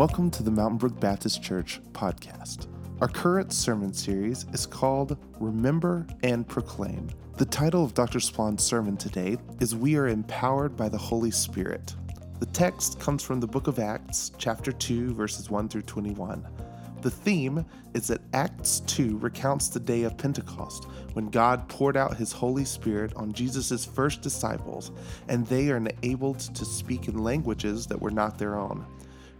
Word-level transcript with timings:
Welcome 0.00 0.30
to 0.30 0.42
the 0.42 0.50
Mountain 0.50 0.78
Brook 0.78 0.98
Baptist 0.98 1.42
Church 1.42 1.78
podcast. 1.92 2.68
Our 3.02 3.08
current 3.08 3.52
sermon 3.52 3.92
series 3.92 4.46
is 4.50 4.64
called 4.64 5.18
Remember 5.38 6.06
and 6.22 6.48
Proclaim. 6.48 7.10
The 7.36 7.44
title 7.44 7.84
of 7.84 7.92
Dr. 7.92 8.18
Swan's 8.18 8.64
sermon 8.64 8.96
today 8.96 9.36
is 9.60 9.76
We 9.76 9.96
Are 9.96 10.08
Empowered 10.08 10.74
by 10.74 10.88
the 10.88 10.96
Holy 10.96 11.30
Spirit. 11.30 11.94
The 12.38 12.46
text 12.46 12.98
comes 12.98 13.22
from 13.22 13.40
the 13.40 13.46
book 13.46 13.66
of 13.66 13.78
Acts, 13.78 14.32
chapter 14.38 14.72
2, 14.72 15.12
verses 15.12 15.50
1 15.50 15.68
through 15.68 15.82
21. 15.82 16.48
The 17.02 17.10
theme 17.10 17.66
is 17.92 18.06
that 18.06 18.22
Acts 18.32 18.80
2 18.86 19.18
recounts 19.18 19.68
the 19.68 19.80
day 19.80 20.04
of 20.04 20.16
Pentecost 20.16 20.86
when 21.12 21.28
God 21.28 21.68
poured 21.68 21.98
out 21.98 22.16
his 22.16 22.32
Holy 22.32 22.64
Spirit 22.64 23.12
on 23.16 23.34
Jesus' 23.34 23.84
first 23.84 24.22
disciples, 24.22 24.92
and 25.28 25.46
they 25.46 25.70
are 25.70 25.76
enabled 25.76 26.38
to 26.40 26.64
speak 26.64 27.06
in 27.06 27.18
languages 27.18 27.86
that 27.88 28.00
were 28.00 28.10
not 28.10 28.38
their 28.38 28.58
own. 28.58 28.86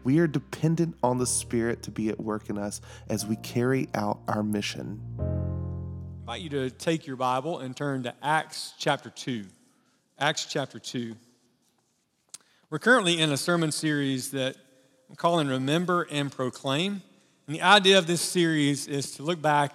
We 0.03 0.19
are 0.19 0.27
dependent 0.27 0.97
on 1.03 1.19
the 1.19 1.27
Spirit 1.27 1.83
to 1.83 1.91
be 1.91 2.09
at 2.09 2.19
work 2.19 2.49
in 2.49 2.57
us 2.57 2.81
as 3.09 3.27
we 3.27 3.37
carry 3.37 3.89
out 3.95 4.19
our 4.29 4.43
mission. 4.43 5.01
I 5.19 6.37
invite 6.37 6.41
you 6.41 6.49
to 6.51 6.71
take 6.71 7.07
your 7.07 7.17
Bible 7.17 7.59
and 7.59 7.77
turn 7.77 8.05
to 8.05 8.15
Acts 8.23 8.73
chapter 8.79 9.11
2. 9.11 9.45
Acts 10.19 10.47
chapter 10.47 10.79
2. 10.79 11.15
We're 12.71 12.79
currently 12.79 13.21
in 13.21 13.31
a 13.31 13.37
sermon 13.37 13.73
series 13.73 14.31
that 14.31 14.57
I'm 15.11 15.17
calling 15.17 15.49
Remember 15.49 16.07
and 16.11 16.33
Proclaim. 16.33 17.03
And 17.47 17.57
the 17.57 17.63
idea 17.63 17.99
of 17.99 18.07
this 18.07 18.23
series 18.23 18.87
is 18.87 19.13
to 19.17 19.23
look 19.23 19.43
back 19.43 19.75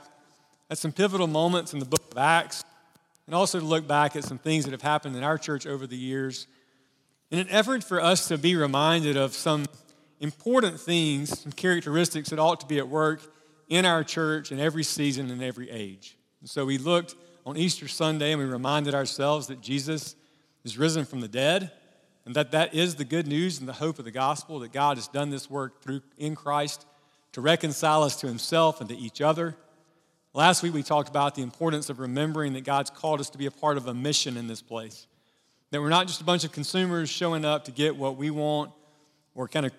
at 0.72 0.80
some 0.80 0.92
pivotal 0.92 1.28
moments 1.28 1.74
in 1.74 1.80
the 1.80 1.86
book 1.86 2.12
of 2.12 2.18
Acts 2.18 2.64
and 3.28 3.36
also 3.36 3.60
to 3.60 3.66
look 3.66 3.88
back 3.88 4.16
at 4.16 4.24
some 4.24 4.40
things 4.40 4.66
that 4.66 4.72
have 4.72 4.82
happened 4.82 5.16
in 5.16 5.24
our 5.24 5.38
church 5.38 5.68
over 5.68 5.86
the 5.86 5.98
years 5.98 6.48
in 7.30 7.40
an 7.40 7.48
effort 7.50 7.84
for 7.84 8.02
us 8.02 8.28
to 8.30 8.38
be 8.38 8.56
reminded 8.56 9.18
of 9.18 9.34
some 9.34 9.66
important 10.20 10.80
things, 10.80 11.40
some 11.40 11.52
characteristics 11.52 12.30
that 12.30 12.40
ought 12.40 12.60
to 12.62 12.66
be 12.66 12.78
at 12.78 12.88
work 12.88 13.22
in 13.70 13.86
our 13.86 14.04
church 14.04 14.52
in 14.52 14.60
every 14.60 14.84
season 14.84 15.30
and 15.32 15.44
every 15.44 15.70
age. 15.70 16.18
And 16.42 16.50
so 16.50 16.66
we 16.66 16.78
looked 16.78 17.16
on 17.46 17.58
Easter 17.58 17.88
Sunday 17.88 18.32
and 18.32 18.42
we 18.42 18.48
reminded 18.48 18.94
ourselves 18.94 19.48
that 19.48 19.62
Jesus 19.62 20.16
is 20.64 20.78
risen 20.78 21.06
from 21.06 21.22
the 21.22 21.28
dead 21.28 21.72
and 22.26 22.36
that 22.36 22.52
that 22.52 22.74
is 22.74 22.96
the 22.96 23.06
good 23.06 23.28
news 23.28 23.60
and 23.60 23.68
the 23.68 23.74
hope 23.74 24.00
of 24.00 24.06
the 24.06 24.12
gospel 24.12 24.60
that 24.60 24.72
God 24.72 24.98
has 24.98 25.08
done 25.08 25.30
this 25.30 25.50
work 25.50 25.82
through 25.82 26.02
in 26.18 26.36
Christ 26.36 26.86
to 27.34 27.42
reconcile 27.42 28.04
us 28.04 28.16
to 28.18 28.28
himself 28.28 28.80
and 28.80 28.90
to 28.90 28.98
each 28.98 29.22
other. 29.22 29.56
Last 30.34 30.64
week 30.64 30.74
we 30.74 30.84
talked 30.84 31.10
about 31.10 31.36
the 31.36 31.44
importance 31.44 31.90
of 31.90 32.00
remembering 32.00 32.54
that 32.54 32.64
God's 32.64 32.90
called 32.90 33.20
us 33.20 33.30
to 33.32 33.38
be 33.38 33.46
a 33.46 33.52
part 33.52 33.78
of 33.78 33.88
a 33.88 33.94
mission 33.94 34.38
in 34.38 34.48
this 34.48 34.62
place. 34.62 35.08
That 35.72 35.82
we're 35.82 35.90
not 35.90 36.08
just 36.08 36.22
a 36.22 36.24
bunch 36.24 36.44
of 36.44 36.52
consumers 36.52 37.10
showing 37.10 37.46
up 37.46 37.66
to 37.66 37.72
get 37.72 37.96
what 37.96 38.18
we 38.18 38.32
want 38.32 38.72
or 39.34 39.48
kind 39.48 39.66
of 39.66 39.72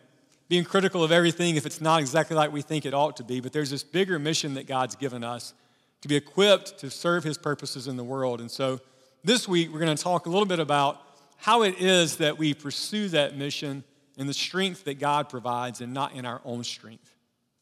being 0.48 0.64
critical 0.64 1.02
of 1.02 1.10
everything 1.10 1.56
if 1.56 1.66
it's 1.66 1.80
not 1.80 2.00
exactly 2.00 2.36
like 2.36 2.52
we 2.52 2.62
think 2.62 2.86
it 2.86 2.94
ought 2.94 3.16
to 3.16 3.24
be, 3.24 3.40
but 3.40 3.52
there's 3.52 3.70
this 3.70 3.82
bigger 3.82 4.18
mission 4.18 4.54
that 4.54 4.66
God's 4.66 4.94
given 4.94 5.24
us 5.24 5.54
to 6.02 6.08
be 6.08 6.16
equipped 6.16 6.78
to 6.78 6.90
serve 6.90 7.24
his 7.24 7.36
purposes 7.36 7.88
in 7.88 7.96
the 7.96 8.04
world. 8.04 8.40
And 8.40 8.50
so 8.50 8.80
this 9.24 9.48
week, 9.48 9.72
we're 9.72 9.80
going 9.80 9.96
to 9.96 10.02
talk 10.02 10.26
a 10.26 10.28
little 10.28 10.46
bit 10.46 10.60
about 10.60 11.02
how 11.36 11.62
it 11.62 11.80
is 11.80 12.18
that 12.18 12.38
we 12.38 12.54
pursue 12.54 13.08
that 13.08 13.36
mission 13.36 13.82
and 14.16 14.28
the 14.28 14.34
strength 14.34 14.84
that 14.84 14.98
God 14.98 15.28
provides 15.28 15.80
and 15.80 15.92
not 15.92 16.14
in 16.14 16.24
our 16.24 16.40
own 16.44 16.64
strength. 16.64 17.14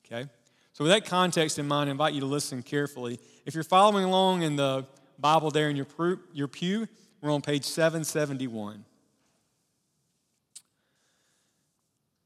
Okay? 0.04 0.28
So, 0.74 0.84
with 0.84 0.92
that 0.92 1.06
context 1.06 1.58
in 1.58 1.66
mind, 1.66 1.88
I 1.88 1.92
invite 1.92 2.14
you 2.14 2.20
to 2.20 2.26
listen 2.26 2.62
carefully. 2.62 3.18
If 3.46 3.54
you're 3.54 3.64
following 3.64 4.04
along 4.04 4.42
in 4.42 4.56
the 4.56 4.86
Bible 5.18 5.50
there 5.50 5.70
in 5.70 5.76
your, 5.76 5.86
your 6.32 6.48
pew, 6.48 6.86
we're 7.20 7.30
on 7.30 7.40
page 7.40 7.64
771. 7.64 8.84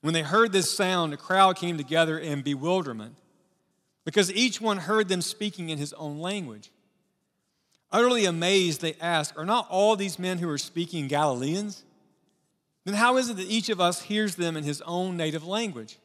When 0.00 0.14
they 0.14 0.22
heard 0.22 0.52
this 0.52 0.70
sound, 0.70 1.12
a 1.12 1.16
crowd 1.16 1.56
came 1.56 1.76
together 1.76 2.18
in 2.18 2.42
bewilderment 2.42 3.16
because 4.04 4.32
each 4.32 4.60
one 4.60 4.78
heard 4.78 5.08
them 5.08 5.20
speaking 5.20 5.68
in 5.68 5.78
his 5.78 5.92
own 5.94 6.18
language. 6.18 6.70
Utterly 7.92 8.24
amazed, 8.24 8.80
they 8.80 8.94
asked, 9.00 9.36
Are 9.36 9.44
not 9.44 9.66
all 9.68 9.96
these 9.96 10.18
men 10.18 10.38
who 10.38 10.48
are 10.48 10.58
speaking 10.58 11.08
Galileans? 11.08 11.84
Then 12.84 12.94
how 12.94 13.18
is 13.18 13.28
it 13.28 13.36
that 13.36 13.46
each 13.46 13.68
of 13.68 13.80
us 13.80 14.02
hears 14.02 14.36
them 14.36 14.56
in 14.56 14.64
his 14.64 14.80
own 14.82 15.16
native 15.16 15.46
language? 15.46 15.98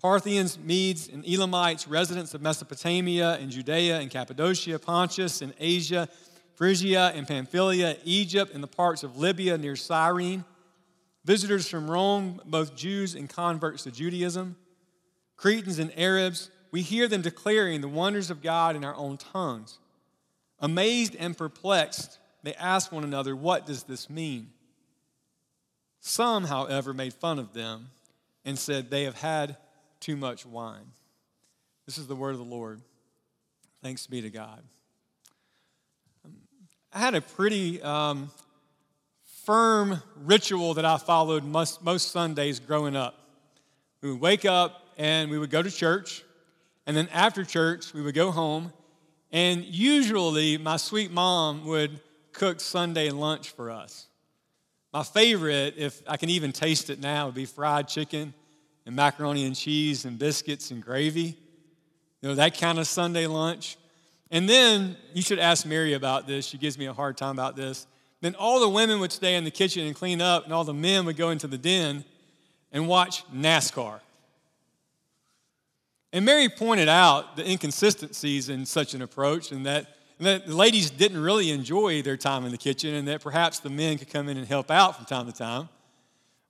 Parthians, 0.00 0.58
Medes, 0.58 1.08
and 1.08 1.24
Elamites, 1.26 1.88
residents 1.88 2.32
of 2.34 2.40
Mesopotamia 2.40 3.34
and 3.34 3.50
Judea 3.50 3.98
and 3.98 4.10
Cappadocia, 4.10 4.78
Pontus 4.78 5.42
and 5.42 5.52
Asia, 5.58 6.08
Phrygia 6.54 7.12
and 7.14 7.26
Pamphylia, 7.26 7.96
Egypt, 8.04 8.52
and 8.54 8.62
the 8.62 8.68
parts 8.68 9.02
of 9.02 9.18
Libya 9.18 9.58
near 9.58 9.76
Cyrene 9.76 10.44
visitors 11.26 11.68
from 11.68 11.90
Rome, 11.90 12.40
both 12.46 12.76
Jews 12.76 13.16
and 13.16 13.28
converts 13.28 13.82
to 13.82 13.90
Judaism, 13.90 14.54
Cretans 15.36 15.80
and 15.80 15.92
Arabs, 15.98 16.50
we 16.70 16.82
hear 16.82 17.08
them 17.08 17.20
declaring 17.20 17.80
the 17.80 17.88
wonders 17.88 18.30
of 18.30 18.40
God 18.40 18.76
in 18.76 18.84
our 18.84 18.94
own 18.94 19.16
tongues. 19.16 19.78
Amazed 20.60 21.16
and 21.16 21.36
perplexed, 21.36 22.18
they 22.44 22.54
ask 22.54 22.92
one 22.92 23.02
another, 23.02 23.34
What 23.34 23.66
does 23.66 23.82
this 23.82 24.08
mean? 24.08 24.50
Some, 26.00 26.44
however, 26.44 26.94
made 26.94 27.12
fun 27.12 27.40
of 27.40 27.52
them 27.52 27.90
and 28.44 28.56
said, 28.56 28.88
They 28.88 29.02
have 29.02 29.20
had 29.20 29.56
too 29.98 30.16
much 30.16 30.46
wine. 30.46 30.92
This 31.86 31.98
is 31.98 32.06
the 32.06 32.16
word 32.16 32.32
of 32.32 32.38
the 32.38 32.44
Lord. 32.44 32.80
Thanks 33.82 34.06
be 34.06 34.22
to 34.22 34.30
God. 34.30 34.62
I 36.92 37.00
had 37.00 37.16
a 37.16 37.20
pretty 37.20 37.82
um, 37.82 38.30
firm 39.46 40.02
ritual 40.24 40.74
that 40.74 40.84
I 40.84 40.98
followed 40.98 41.44
most, 41.44 41.82
most 41.82 42.10
Sundays 42.10 42.58
growing 42.58 42.96
up. 42.96 43.16
We 44.02 44.10
would 44.10 44.20
wake 44.20 44.44
up 44.44 44.82
and 44.98 45.30
we 45.30 45.38
would 45.38 45.50
go 45.50 45.62
to 45.62 45.70
church, 45.70 46.24
and 46.84 46.96
then 46.96 47.08
after 47.12 47.44
church, 47.44 47.94
we 47.94 48.02
would 48.02 48.14
go 48.14 48.32
home, 48.32 48.72
and 49.30 49.64
usually 49.64 50.58
my 50.58 50.76
sweet 50.78 51.12
mom 51.12 51.64
would 51.64 52.00
cook 52.32 52.60
Sunday 52.60 53.10
lunch 53.10 53.50
for 53.50 53.70
us. 53.70 54.06
My 54.92 55.04
favorite, 55.04 55.74
if 55.76 56.02
I 56.08 56.16
can 56.16 56.30
even 56.30 56.52
taste 56.52 56.90
it 56.90 57.00
now, 57.00 57.26
would 57.26 57.34
be 57.34 57.44
fried 57.44 57.86
chicken 57.86 58.34
and 58.84 58.96
macaroni 58.96 59.44
and 59.44 59.54
cheese 59.54 60.06
and 60.06 60.18
biscuits 60.18 60.70
and 60.70 60.82
gravy. 60.82 61.36
You 62.20 62.28
know, 62.30 62.34
that 62.34 62.58
kind 62.58 62.78
of 62.78 62.86
Sunday 62.86 63.26
lunch. 63.26 63.76
And 64.30 64.48
then 64.48 64.96
you 65.12 65.22
should 65.22 65.38
ask 65.38 65.66
Mary 65.66 65.92
about 65.92 66.26
this. 66.26 66.46
She 66.46 66.58
gives 66.58 66.78
me 66.78 66.86
a 66.86 66.92
hard 66.92 67.16
time 67.16 67.32
about 67.32 67.54
this. 67.54 67.86
Then 68.26 68.34
all 68.34 68.58
the 68.58 68.68
women 68.68 68.98
would 68.98 69.12
stay 69.12 69.36
in 69.36 69.44
the 69.44 69.52
kitchen 69.52 69.86
and 69.86 69.94
clean 69.94 70.20
up, 70.20 70.42
and 70.42 70.52
all 70.52 70.64
the 70.64 70.74
men 70.74 71.04
would 71.06 71.16
go 71.16 71.30
into 71.30 71.46
the 71.46 71.56
den 71.56 72.04
and 72.72 72.88
watch 72.88 73.22
NASCAR. 73.32 74.00
And 76.12 76.24
Mary 76.24 76.48
pointed 76.48 76.88
out 76.88 77.36
the 77.36 77.48
inconsistencies 77.48 78.48
in 78.48 78.66
such 78.66 78.94
an 78.94 79.02
approach, 79.02 79.52
and 79.52 79.64
that, 79.64 79.86
and 80.18 80.26
that 80.26 80.48
the 80.48 80.56
ladies 80.56 80.90
didn't 80.90 81.22
really 81.22 81.52
enjoy 81.52 82.02
their 82.02 82.16
time 82.16 82.44
in 82.44 82.50
the 82.50 82.58
kitchen, 82.58 82.94
and 82.94 83.06
that 83.06 83.20
perhaps 83.20 83.60
the 83.60 83.70
men 83.70 83.96
could 83.96 84.10
come 84.10 84.28
in 84.28 84.36
and 84.36 84.48
help 84.48 84.72
out 84.72 84.96
from 84.96 85.04
time 85.04 85.26
to 85.26 85.32
time. 85.32 85.68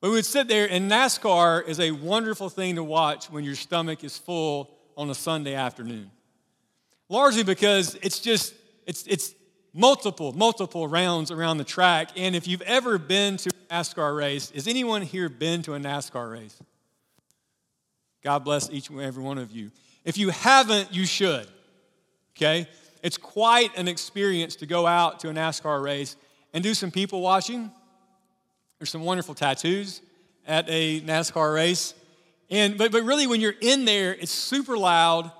But 0.00 0.08
we 0.08 0.14
would 0.14 0.24
sit 0.24 0.48
there, 0.48 0.66
and 0.70 0.90
NASCAR 0.90 1.68
is 1.68 1.78
a 1.78 1.90
wonderful 1.90 2.48
thing 2.48 2.76
to 2.76 2.84
watch 2.84 3.26
when 3.26 3.44
your 3.44 3.54
stomach 3.54 4.02
is 4.02 4.16
full 4.16 4.70
on 4.96 5.10
a 5.10 5.14
Sunday 5.14 5.52
afternoon. 5.52 6.10
Largely 7.10 7.42
because 7.42 7.96
it's 7.96 8.18
just, 8.18 8.54
it's, 8.86 9.06
it's 9.06 9.34
multiple, 9.76 10.32
multiple 10.32 10.88
rounds 10.88 11.30
around 11.30 11.58
the 11.58 11.64
track. 11.64 12.10
And 12.16 12.34
if 12.34 12.48
you've 12.48 12.62
ever 12.62 12.98
been 12.98 13.36
to 13.36 13.50
a 13.50 13.74
NASCAR 13.74 14.16
race, 14.16 14.50
has 14.50 14.66
anyone 14.66 15.02
here 15.02 15.28
been 15.28 15.62
to 15.62 15.74
a 15.74 15.78
NASCAR 15.78 16.32
race? 16.32 16.56
God 18.24 18.40
bless 18.40 18.70
each 18.70 18.88
and 18.88 19.00
every 19.00 19.22
one 19.22 19.38
of 19.38 19.52
you. 19.52 19.70
If 20.04 20.16
you 20.18 20.30
haven't, 20.30 20.94
you 20.94 21.04
should. 21.04 21.46
Okay? 22.36 22.66
It's 23.02 23.18
quite 23.18 23.76
an 23.76 23.86
experience 23.86 24.56
to 24.56 24.66
go 24.66 24.86
out 24.86 25.20
to 25.20 25.28
a 25.28 25.32
NASCAR 25.32 25.82
race 25.82 26.16
and 26.54 26.64
do 26.64 26.74
some 26.74 26.90
people 26.90 27.20
watching. 27.20 27.70
There's 28.78 28.90
some 28.90 29.04
wonderful 29.04 29.34
tattoos 29.34 30.00
at 30.46 30.64
a 30.68 31.02
NASCAR 31.02 31.54
race. 31.54 31.94
And 32.50 32.78
but, 32.78 32.92
but 32.92 33.02
really 33.02 33.26
when 33.26 33.40
you're 33.40 33.54
in 33.60 33.84
there, 33.84 34.14
it's 34.14 34.32
super 34.32 34.78
loud. 34.78 35.30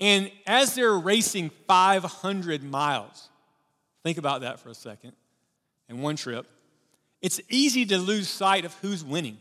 And 0.00 0.30
as 0.46 0.74
they're 0.74 0.98
racing 0.98 1.50
500 1.66 2.62
miles, 2.62 3.30
Think 4.06 4.18
about 4.18 4.42
that 4.42 4.60
for 4.60 4.68
a 4.68 4.74
second 4.74 5.14
in 5.88 6.00
one 6.00 6.14
trip. 6.14 6.46
It's 7.22 7.40
easy 7.48 7.84
to 7.86 7.98
lose 7.98 8.28
sight 8.28 8.64
of 8.64 8.72
who's 8.74 9.02
winning, 9.02 9.36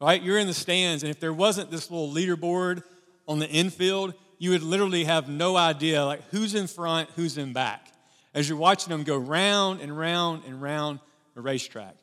right? 0.00 0.22
You're 0.22 0.38
in 0.38 0.46
the 0.46 0.54
stands, 0.54 1.02
and 1.02 1.10
if 1.10 1.20
there 1.20 1.34
wasn't 1.34 1.70
this 1.70 1.90
little 1.90 2.10
leaderboard 2.10 2.82
on 3.28 3.38
the 3.38 3.46
infield, 3.46 4.14
you 4.38 4.52
would 4.52 4.62
literally 4.62 5.04
have 5.04 5.28
no 5.28 5.58
idea 5.58 6.02
like 6.06 6.22
who's 6.30 6.54
in 6.54 6.68
front, 6.68 7.10
who's 7.16 7.36
in 7.36 7.52
back, 7.52 7.92
as 8.32 8.48
you're 8.48 8.56
watching 8.56 8.88
them 8.88 9.02
go 9.02 9.18
round 9.18 9.82
and 9.82 9.98
round 9.98 10.44
and 10.46 10.62
round 10.62 10.98
the 11.34 11.42
racetrack. 11.42 11.96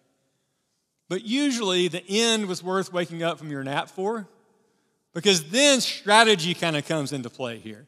But 1.10 1.26
usually 1.26 1.88
the 1.88 2.08
end 2.08 2.46
was 2.46 2.62
worth 2.62 2.94
waking 2.94 3.24
up 3.24 3.40
from 3.40 3.50
your 3.50 3.64
nap 3.64 3.90
for 3.90 4.28
because 5.12 5.50
then 5.50 5.82
strategy 5.82 6.54
kind 6.54 6.78
of 6.78 6.88
comes 6.88 7.14
into 7.14 7.32
play 7.32 7.58
here. 7.58 7.88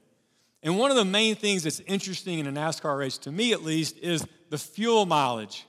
And 0.61 0.77
one 0.77 0.91
of 0.91 0.97
the 0.97 1.05
main 1.05 1.35
things 1.35 1.63
that's 1.63 1.79
interesting 1.81 2.39
in 2.39 2.47
a 2.47 2.51
NASCAR 2.51 2.97
race, 2.97 3.17
to 3.19 3.31
me 3.31 3.53
at 3.53 3.63
least, 3.63 3.97
is 3.99 4.25
the 4.49 4.57
fuel 4.57 5.05
mileage 5.05 5.65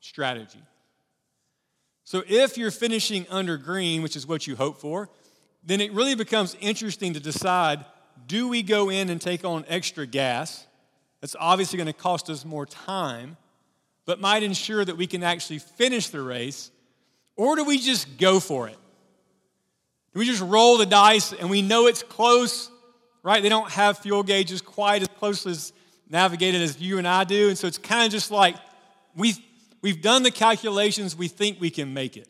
strategy. 0.00 0.62
So 2.04 2.22
if 2.28 2.58
you're 2.58 2.70
finishing 2.70 3.26
under 3.30 3.56
green, 3.56 4.02
which 4.02 4.16
is 4.16 4.26
what 4.26 4.46
you 4.46 4.56
hope 4.56 4.78
for, 4.78 5.08
then 5.64 5.80
it 5.80 5.92
really 5.92 6.14
becomes 6.14 6.56
interesting 6.60 7.14
to 7.14 7.20
decide 7.20 7.84
do 8.26 8.48
we 8.48 8.62
go 8.62 8.90
in 8.90 9.10
and 9.10 9.20
take 9.20 9.44
on 9.44 9.64
extra 9.68 10.06
gas? 10.06 10.66
That's 11.20 11.36
obviously 11.38 11.78
going 11.78 11.86
to 11.86 11.92
cost 11.92 12.30
us 12.30 12.44
more 12.44 12.66
time, 12.66 13.36
but 14.04 14.20
might 14.20 14.42
ensure 14.42 14.84
that 14.84 14.96
we 14.96 15.06
can 15.06 15.22
actually 15.22 15.58
finish 15.58 16.08
the 16.08 16.20
race. 16.20 16.70
Or 17.36 17.56
do 17.56 17.64
we 17.64 17.78
just 17.78 18.18
go 18.18 18.40
for 18.40 18.68
it? 18.68 18.76
Do 20.12 20.20
we 20.20 20.26
just 20.26 20.42
roll 20.42 20.78
the 20.78 20.86
dice 20.86 21.32
and 21.32 21.50
we 21.50 21.60
know 21.60 21.86
it's 21.86 22.02
close, 22.02 22.70
right? 23.24 23.42
They 23.42 23.48
don't 23.48 23.70
have 23.72 23.98
fuel 23.98 24.22
gauges 24.22 24.60
quite 24.60 25.02
as 25.02 25.08
closely 25.18 25.52
as 25.52 25.72
navigated 26.08 26.60
as 26.60 26.80
you 26.80 26.98
and 26.98 27.08
I 27.08 27.24
do. 27.24 27.48
And 27.48 27.58
so 27.58 27.66
it's 27.66 27.78
kind 27.78 28.04
of 28.04 28.12
just 28.12 28.30
like 28.30 28.54
we, 29.16 29.34
we've 29.82 30.00
done 30.00 30.22
the 30.22 30.30
calculations, 30.30 31.16
we 31.16 31.26
think 31.26 31.60
we 31.60 31.70
can 31.70 31.92
make 31.92 32.16
it. 32.16 32.28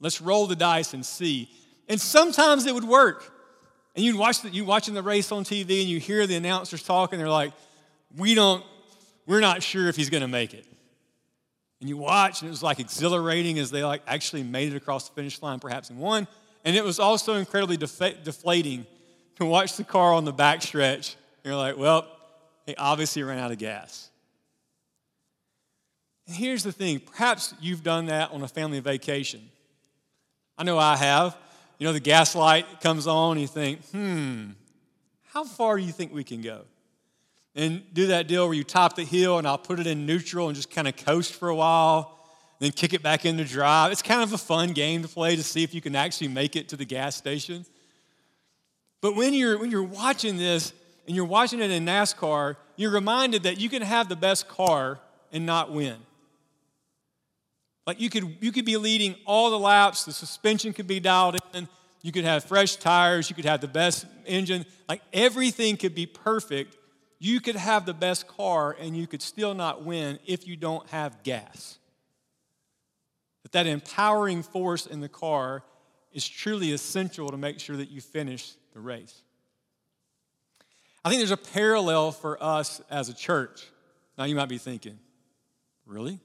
Let's 0.00 0.20
roll 0.20 0.48
the 0.48 0.56
dice 0.56 0.94
and 0.94 1.06
see. 1.06 1.48
And 1.88 2.00
sometimes 2.00 2.66
it 2.66 2.74
would 2.74 2.84
work. 2.84 3.30
And 3.94 4.04
you 4.04 4.16
watch 4.16 4.40
the, 4.40 4.48
you 4.48 4.64
watching 4.64 4.94
the 4.94 5.02
race 5.02 5.30
on 5.30 5.44
TV 5.44 5.82
and 5.82 5.88
you 5.88 6.00
hear 6.00 6.26
the 6.26 6.34
announcers 6.34 6.82
talking, 6.82 7.18
they're 7.18 7.28
like, 7.28 7.52
we 8.16 8.34
don't, 8.34 8.64
we're 9.26 9.40
not 9.40 9.62
sure 9.62 9.88
if 9.88 9.96
he's 9.96 10.08
going 10.08 10.22
to 10.22 10.28
make 10.28 10.54
it. 10.54 10.66
And 11.80 11.88
you 11.88 11.98
watch, 11.98 12.40
and 12.40 12.48
it 12.48 12.50
was 12.50 12.62
like 12.62 12.80
exhilarating 12.80 13.58
as 13.58 13.70
they 13.70 13.84
like 13.84 14.02
actually 14.06 14.44
made 14.44 14.72
it 14.72 14.76
across 14.76 15.08
the 15.08 15.14
finish 15.14 15.42
line, 15.42 15.60
perhaps 15.60 15.90
in 15.90 15.98
one. 15.98 16.26
And 16.64 16.74
it 16.74 16.84
was 16.84 16.98
also 16.98 17.34
incredibly 17.34 17.76
def- 17.76 18.24
deflating 18.24 18.86
to 19.36 19.44
watch 19.46 19.76
the 19.76 19.84
car 19.84 20.12
on 20.12 20.24
the 20.24 20.32
back 20.32 20.60
backstretch. 20.60 21.16
You're 21.44 21.56
like, 21.56 21.76
well, 21.76 22.06
they 22.66 22.74
obviously 22.76 23.22
ran 23.22 23.38
out 23.38 23.50
of 23.50 23.58
gas. 23.58 24.10
And 26.26 26.36
here's 26.36 26.62
the 26.62 26.72
thing 26.72 27.00
perhaps 27.00 27.54
you've 27.60 27.82
done 27.82 28.06
that 28.06 28.30
on 28.30 28.42
a 28.42 28.48
family 28.48 28.80
vacation. 28.80 29.48
I 30.56 30.64
know 30.64 30.78
I 30.78 30.96
have. 30.96 31.36
You 31.78 31.86
know, 31.86 31.92
the 31.92 32.00
gas 32.00 32.36
light 32.36 32.80
comes 32.80 33.08
on, 33.08 33.32
and 33.32 33.40
you 33.40 33.48
think, 33.48 33.84
hmm, 33.86 34.50
how 35.32 35.44
far 35.44 35.78
do 35.78 35.82
you 35.82 35.92
think 35.92 36.12
we 36.12 36.22
can 36.22 36.42
go? 36.42 36.62
And 37.54 37.82
do 37.92 38.08
that 38.08 38.28
deal 38.28 38.46
where 38.46 38.54
you 38.54 38.64
top 38.64 38.96
the 38.96 39.04
hill 39.04 39.38
and 39.38 39.46
I'll 39.46 39.58
put 39.58 39.78
it 39.78 39.86
in 39.86 40.06
neutral 40.06 40.48
and 40.48 40.56
just 40.56 40.70
kind 40.70 40.88
of 40.88 40.96
coast 40.96 41.34
for 41.34 41.48
a 41.48 41.54
while, 41.54 42.18
then 42.60 42.70
kick 42.70 42.94
it 42.94 43.02
back 43.02 43.26
into 43.26 43.44
drive. 43.44 43.92
It's 43.92 44.02
kind 44.02 44.22
of 44.22 44.32
a 44.32 44.38
fun 44.38 44.72
game 44.72 45.02
to 45.02 45.08
play 45.08 45.36
to 45.36 45.42
see 45.42 45.62
if 45.62 45.74
you 45.74 45.80
can 45.80 45.96
actually 45.96 46.28
make 46.28 46.56
it 46.56 46.68
to 46.70 46.76
the 46.76 46.84
gas 46.84 47.16
station. 47.16 47.66
But 49.02 49.16
when 49.16 49.34
you're, 49.34 49.58
when 49.58 49.70
you're 49.70 49.82
watching 49.82 50.38
this 50.38 50.72
and 51.06 51.14
you're 51.14 51.26
watching 51.26 51.60
it 51.60 51.70
in 51.70 51.84
NASCAR, 51.84 52.56
you're 52.76 52.92
reminded 52.92 53.42
that 53.42 53.60
you 53.60 53.68
can 53.68 53.82
have 53.82 54.08
the 54.08 54.16
best 54.16 54.48
car 54.48 55.00
and 55.32 55.44
not 55.44 55.72
win. 55.72 55.96
Like 57.86 58.00
you 58.00 58.08
could, 58.08 58.36
you 58.40 58.52
could 58.52 58.64
be 58.64 58.76
leading 58.76 59.16
all 59.26 59.50
the 59.50 59.58
laps, 59.58 60.04
the 60.04 60.12
suspension 60.12 60.72
could 60.72 60.86
be 60.86 61.00
dialed 61.00 61.36
in, 61.52 61.68
you 62.00 62.12
could 62.12 62.24
have 62.24 62.44
fresh 62.44 62.76
tires, 62.76 63.28
you 63.28 63.34
could 63.34 63.44
have 63.44 63.60
the 63.60 63.68
best 63.68 64.06
engine, 64.24 64.64
like 64.88 65.02
everything 65.12 65.76
could 65.76 65.94
be 65.94 66.06
perfect. 66.06 66.76
You 67.18 67.40
could 67.40 67.56
have 67.56 67.86
the 67.86 67.94
best 67.94 68.26
car 68.26 68.76
and 68.80 68.96
you 68.96 69.06
could 69.06 69.22
still 69.22 69.54
not 69.54 69.84
win 69.84 70.18
if 70.26 70.46
you 70.46 70.56
don't 70.56 70.88
have 70.88 71.22
gas. 71.22 71.78
But 73.42 73.52
that 73.52 73.66
empowering 73.66 74.42
force 74.42 74.86
in 74.86 75.00
the 75.00 75.08
car 75.08 75.62
is 76.12 76.26
truly 76.26 76.72
essential 76.72 77.30
to 77.30 77.36
make 77.36 77.60
sure 77.60 77.76
that 77.76 77.90
you 77.90 78.00
finish 78.00 78.54
the 78.72 78.80
race. 78.80 79.22
I 81.04 81.08
think 81.08 81.20
there's 81.20 81.30
a 81.30 81.36
parallel 81.36 82.12
for 82.12 82.42
us 82.42 82.80
as 82.90 83.08
a 83.08 83.14
church. 83.14 83.66
Now 84.16 84.24
you 84.24 84.36
might 84.36 84.48
be 84.48 84.58
thinking, 84.58 84.98
really? 85.86 86.20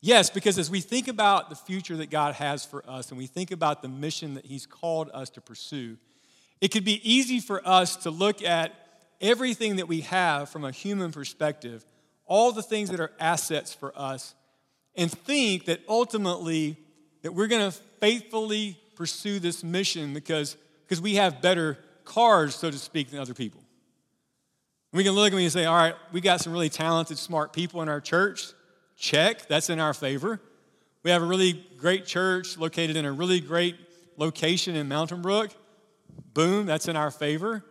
Yes, 0.00 0.30
because 0.30 0.58
as 0.58 0.70
we 0.70 0.80
think 0.80 1.08
about 1.08 1.50
the 1.50 1.56
future 1.56 1.96
that 1.98 2.10
God 2.10 2.34
has 2.36 2.64
for 2.64 2.82
us 2.88 3.10
and 3.10 3.18
we 3.18 3.26
think 3.26 3.50
about 3.50 3.82
the 3.82 3.88
mission 3.88 4.34
that 4.34 4.46
He's 4.46 4.64
called 4.64 5.10
us 5.12 5.28
to 5.30 5.40
pursue, 5.40 5.98
it 6.60 6.68
could 6.68 6.84
be 6.84 7.00
easy 7.08 7.40
for 7.40 7.66
us 7.66 7.96
to 7.96 8.10
look 8.10 8.42
at 8.42 8.74
everything 9.20 9.76
that 9.76 9.88
we 9.88 10.00
have 10.02 10.48
from 10.48 10.64
a 10.64 10.70
human 10.70 11.12
perspective, 11.12 11.84
all 12.24 12.52
the 12.52 12.62
things 12.62 12.90
that 12.90 13.00
are 13.00 13.12
assets 13.20 13.74
for 13.74 13.92
us, 13.94 14.34
and 14.94 15.10
think 15.10 15.66
that 15.66 15.80
ultimately 15.88 16.78
that 17.22 17.32
we're 17.32 17.46
going 17.46 17.70
to 17.70 17.76
faithfully 18.00 18.78
pursue 18.94 19.38
this 19.38 19.62
mission 19.62 20.14
because, 20.14 20.56
because 20.90 21.00
we 21.00 21.14
have 21.14 21.40
better 21.40 21.78
cars, 22.04 22.56
so 22.56 22.68
to 22.68 22.76
speak, 22.76 23.10
than 23.10 23.20
other 23.20 23.32
people. 23.32 23.62
We 24.92 25.04
can 25.04 25.12
look 25.12 25.32
at 25.32 25.36
me 25.36 25.44
and 25.44 25.52
say, 25.52 25.64
all 25.64 25.76
right, 25.76 25.94
we 26.10 26.20
got 26.20 26.40
some 26.40 26.52
really 26.52 26.68
talented, 26.68 27.16
smart 27.16 27.52
people 27.52 27.80
in 27.80 27.88
our 27.88 28.00
church 28.00 28.52
Check, 29.00 29.46
that's 29.48 29.70
in 29.70 29.80
our 29.80 29.94
favor. 29.94 30.42
We 31.04 31.10
have 31.10 31.22
a 31.22 31.24
really 31.24 31.64
great 31.78 32.04
church 32.04 32.58
located 32.58 32.96
in 32.96 33.06
a 33.06 33.12
really 33.12 33.40
great 33.40 33.76
location 34.18 34.76
in 34.76 34.88
Mountain 34.88 35.22
Brook. 35.22 35.52
Boom, 36.34 36.66
that's 36.66 36.86
in 36.86 36.96
our 36.96 37.10
favor. 37.10 37.64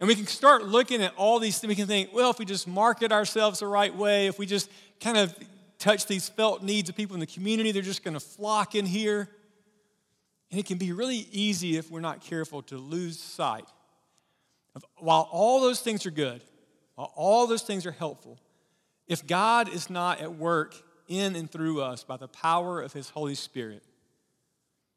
And 0.00 0.08
we 0.08 0.16
can 0.16 0.26
start 0.26 0.64
looking 0.64 1.00
at 1.00 1.14
all 1.14 1.38
these 1.38 1.60
things. 1.60 1.68
We 1.68 1.76
can 1.76 1.86
think, 1.86 2.10
well, 2.12 2.28
if 2.30 2.40
we 2.40 2.44
just 2.44 2.66
market 2.66 3.12
ourselves 3.12 3.60
the 3.60 3.68
right 3.68 3.94
way, 3.94 4.26
if 4.26 4.36
we 4.36 4.46
just 4.46 4.68
kind 4.98 5.16
of 5.16 5.32
touch 5.78 6.06
these 6.06 6.28
felt 6.28 6.64
needs 6.64 6.88
of 6.88 6.96
people 6.96 7.14
in 7.14 7.20
the 7.20 7.26
community, 7.26 7.70
they're 7.70 7.80
just 7.80 8.02
going 8.02 8.14
to 8.14 8.20
flock 8.20 8.74
in 8.74 8.84
here. 8.84 9.28
And 10.54 10.60
it 10.60 10.66
can 10.66 10.78
be 10.78 10.92
really 10.92 11.26
easy 11.32 11.76
if 11.76 11.90
we're 11.90 11.98
not 11.98 12.20
careful 12.20 12.62
to 12.62 12.78
lose 12.78 13.18
sight 13.18 13.66
of 14.76 14.84
while 14.98 15.28
all 15.32 15.60
those 15.60 15.80
things 15.80 16.06
are 16.06 16.12
good, 16.12 16.42
while 16.94 17.12
all 17.16 17.48
those 17.48 17.62
things 17.62 17.84
are 17.86 17.90
helpful, 17.90 18.38
if 19.08 19.26
God 19.26 19.68
is 19.68 19.90
not 19.90 20.20
at 20.20 20.36
work 20.36 20.76
in 21.08 21.34
and 21.34 21.50
through 21.50 21.82
us 21.82 22.04
by 22.04 22.16
the 22.16 22.28
power 22.28 22.80
of 22.80 22.92
His 22.92 23.10
Holy 23.10 23.34
Spirit, 23.34 23.82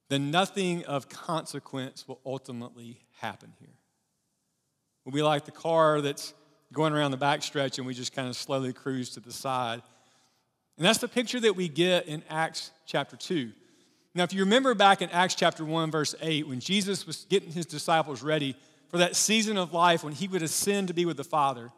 then 0.09 0.29
nothing 0.29 0.85
of 0.85 1.09
consequence 1.09 2.07
will 2.07 2.19
ultimately 2.23 3.01
happen 3.19 3.51
here. 3.59 3.79
We'll 5.05 5.15
be 5.15 5.23
like 5.23 5.45
the 5.45 5.51
car 5.51 6.01
that's 6.01 6.35
going 6.71 6.93
around 6.93 7.09
the 7.09 7.17
backstretch 7.17 7.79
and 7.79 7.87
we 7.87 7.95
just 7.95 8.13
kind 8.13 8.29
of 8.29 8.35
slowly 8.35 8.73
cruise 8.73 9.09
to 9.15 9.21
the 9.21 9.33
side. 9.33 9.81
And 10.77 10.85
that's 10.85 10.99
the 10.99 11.07
picture 11.07 11.39
that 11.39 11.55
we 11.55 11.67
get 11.67 12.05
in 12.05 12.21
Acts 12.29 12.69
chapter 12.85 13.15
2. 13.15 13.53
Now, 14.17 14.23
if 14.23 14.33
you 14.33 14.39
remember 14.39 14.73
back 14.73 15.03
in 15.03 15.11
Acts 15.11 15.35
chapter 15.35 15.63
1, 15.63 15.91
verse 15.91 16.15
8, 16.19 16.47
when 16.47 16.59
Jesus 16.59 17.05
was 17.05 17.27
getting 17.29 17.51
his 17.51 17.67
disciples 17.67 18.23
ready 18.23 18.55
for 18.89 18.97
that 18.97 19.15
season 19.15 19.57
of 19.57 19.73
life 19.73 20.03
when 20.03 20.11
he 20.11 20.27
would 20.27 20.41
ascend 20.41 20.87
to 20.87 20.95
be 20.95 21.05
with 21.05 21.17
the 21.17 21.23
Father, 21.23 21.69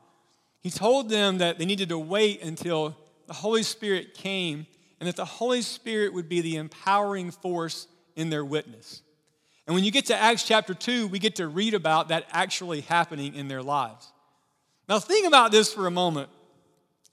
he 0.62 0.70
told 0.70 1.10
them 1.10 1.40
that 1.40 1.60
they 1.60 1.66
needed 1.66 1.90
to 1.90 2.00
wait 2.00 2.42
until 2.42 2.96
the 3.28 3.34
Holy 3.34 3.62
Spirit 3.62 4.14
came 4.14 4.68
and 5.02 5.08
that 5.10 5.18
the 5.18 5.26
Holy 5.26 5.62
Spirit 5.62 6.14
would 6.14 6.30
be 6.30 6.40
the 6.40 6.56
empowering 6.56 7.32
force 7.32 7.88
in 8.16 8.30
their 8.30 8.46
witness. 8.46 9.02
And 9.68 9.76
when 9.76 9.84
you 9.84 9.92
get 9.92 10.06
to 10.06 10.16
Acts 10.16 10.44
chapter 10.44 10.74
2, 10.74 11.08
we 11.08 11.20
get 11.20 11.36
to 11.36 11.48
read 11.50 11.74
about 11.74 12.08
that 12.08 12.24
actually 12.32 12.82
happening 12.82 13.36
in 13.36 13.50
their 13.50 13.62
lives. 13.62 14.14
Now, 14.88 15.00
think 15.00 15.28
about 15.28 15.52
this 15.52 15.74
for 15.74 15.88
a 15.88 15.92
moment. 15.92 16.30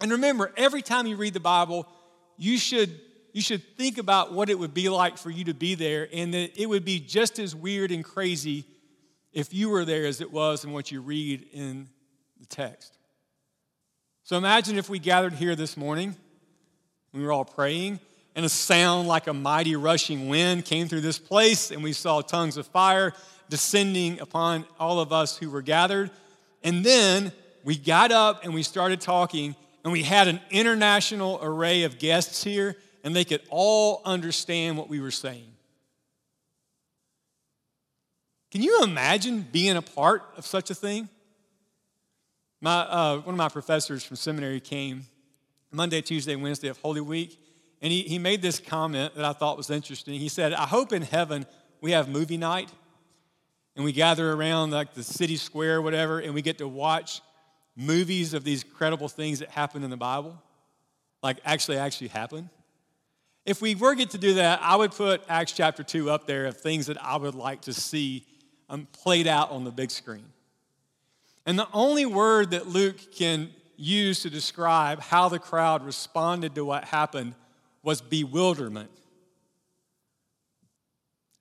And 0.00 0.12
remember, 0.12 0.52
every 0.56 0.82
time 0.82 1.08
you 1.08 1.16
read 1.16 1.34
the 1.34 1.40
Bible, 1.40 1.88
you 2.38 2.58
should, 2.58 3.00
you 3.36 3.42
should 3.42 3.76
think 3.76 3.98
about 3.98 4.32
what 4.32 4.48
it 4.48 4.58
would 4.58 4.72
be 4.72 4.88
like 4.88 5.18
for 5.18 5.28
you 5.28 5.44
to 5.44 5.52
be 5.52 5.74
there, 5.74 6.08
and 6.10 6.32
that 6.32 6.58
it 6.58 6.64
would 6.64 6.86
be 6.86 6.98
just 6.98 7.38
as 7.38 7.54
weird 7.54 7.90
and 7.90 8.02
crazy 8.02 8.64
if 9.30 9.52
you 9.52 9.68
were 9.68 9.84
there 9.84 10.06
as 10.06 10.22
it 10.22 10.32
was 10.32 10.64
in 10.64 10.72
what 10.72 10.90
you 10.90 11.02
read 11.02 11.46
in 11.52 11.86
the 12.40 12.46
text. 12.46 12.96
So 14.24 14.38
imagine 14.38 14.78
if 14.78 14.88
we 14.88 14.98
gathered 14.98 15.34
here 15.34 15.54
this 15.54 15.76
morning, 15.76 16.16
we 17.12 17.22
were 17.22 17.30
all 17.30 17.44
praying, 17.44 18.00
and 18.34 18.46
a 18.46 18.48
sound 18.48 19.06
like 19.06 19.26
a 19.26 19.34
mighty 19.34 19.76
rushing 19.76 20.30
wind 20.30 20.64
came 20.64 20.88
through 20.88 21.02
this 21.02 21.18
place, 21.18 21.70
and 21.70 21.82
we 21.82 21.92
saw 21.92 22.22
tongues 22.22 22.56
of 22.56 22.66
fire 22.66 23.12
descending 23.50 24.18
upon 24.18 24.64
all 24.80 24.98
of 24.98 25.12
us 25.12 25.36
who 25.36 25.50
were 25.50 25.60
gathered. 25.60 26.10
And 26.64 26.82
then 26.82 27.32
we 27.64 27.76
got 27.76 28.12
up 28.12 28.44
and 28.44 28.54
we 28.54 28.62
started 28.62 29.02
talking, 29.02 29.54
and 29.84 29.92
we 29.92 30.04
had 30.04 30.26
an 30.26 30.40
international 30.50 31.38
array 31.42 31.82
of 31.82 31.98
guests 31.98 32.42
here, 32.42 32.76
and 33.06 33.14
they 33.14 33.24
could 33.24 33.40
all 33.50 34.02
understand 34.04 34.76
what 34.76 34.88
we 34.88 35.00
were 35.00 35.12
saying. 35.12 35.46
Can 38.50 38.62
you 38.62 38.82
imagine 38.82 39.42
being 39.42 39.76
a 39.76 39.82
part 39.82 40.24
of 40.36 40.44
such 40.44 40.70
a 40.70 40.74
thing? 40.74 41.08
My, 42.60 42.80
uh, 42.80 43.18
one 43.18 43.36
of 43.36 43.38
my 43.38 43.48
professors 43.48 44.02
from 44.02 44.16
seminary 44.16 44.58
came 44.58 45.04
Monday, 45.70 46.00
Tuesday, 46.00 46.34
Wednesday 46.34 46.66
of 46.66 46.78
Holy 46.78 47.00
Week, 47.00 47.40
and 47.80 47.92
he, 47.92 48.02
he 48.02 48.18
made 48.18 48.42
this 48.42 48.58
comment 48.58 49.14
that 49.14 49.24
I 49.24 49.32
thought 49.32 49.56
was 49.56 49.70
interesting. 49.70 50.18
He 50.18 50.28
said, 50.28 50.52
I 50.52 50.66
hope 50.66 50.92
in 50.92 51.02
heaven 51.02 51.46
we 51.80 51.92
have 51.92 52.08
movie 52.08 52.36
night. 52.36 52.72
and 53.76 53.84
we 53.84 53.92
gather 53.92 54.32
around 54.32 54.72
like 54.72 54.94
the 54.94 55.04
city 55.04 55.36
square 55.36 55.76
or 55.76 55.82
whatever, 55.82 56.18
and 56.18 56.34
we 56.34 56.42
get 56.42 56.58
to 56.58 56.66
watch 56.66 57.20
movies 57.76 58.34
of 58.34 58.42
these 58.42 58.64
credible 58.64 59.08
things 59.08 59.38
that 59.38 59.50
happen 59.50 59.84
in 59.84 59.90
the 59.90 59.96
Bible, 59.96 60.42
like 61.22 61.38
actually 61.44 61.76
actually 61.76 62.08
happen. 62.08 62.50
If 63.46 63.62
we 63.62 63.76
were 63.76 63.94
get 63.94 64.10
to 64.10 64.18
do 64.18 64.34
that, 64.34 64.58
I 64.60 64.74
would 64.74 64.90
put 64.90 65.22
Acts 65.28 65.52
chapter 65.52 65.84
2 65.84 66.10
up 66.10 66.26
there 66.26 66.46
of 66.46 66.56
things 66.56 66.86
that 66.86 67.00
I 67.00 67.16
would 67.16 67.36
like 67.36 67.62
to 67.62 67.72
see 67.72 68.26
um, 68.68 68.88
played 68.90 69.28
out 69.28 69.52
on 69.52 69.62
the 69.62 69.70
big 69.70 69.92
screen. 69.92 70.24
And 71.46 71.56
the 71.56 71.68
only 71.72 72.06
word 72.06 72.50
that 72.50 72.66
Luke 72.66 72.96
can 73.12 73.50
use 73.76 74.22
to 74.22 74.30
describe 74.30 75.00
how 75.00 75.28
the 75.28 75.38
crowd 75.38 75.84
responded 75.84 76.56
to 76.56 76.64
what 76.64 76.86
happened 76.86 77.36
was 77.84 78.00
bewilderment. 78.00 78.90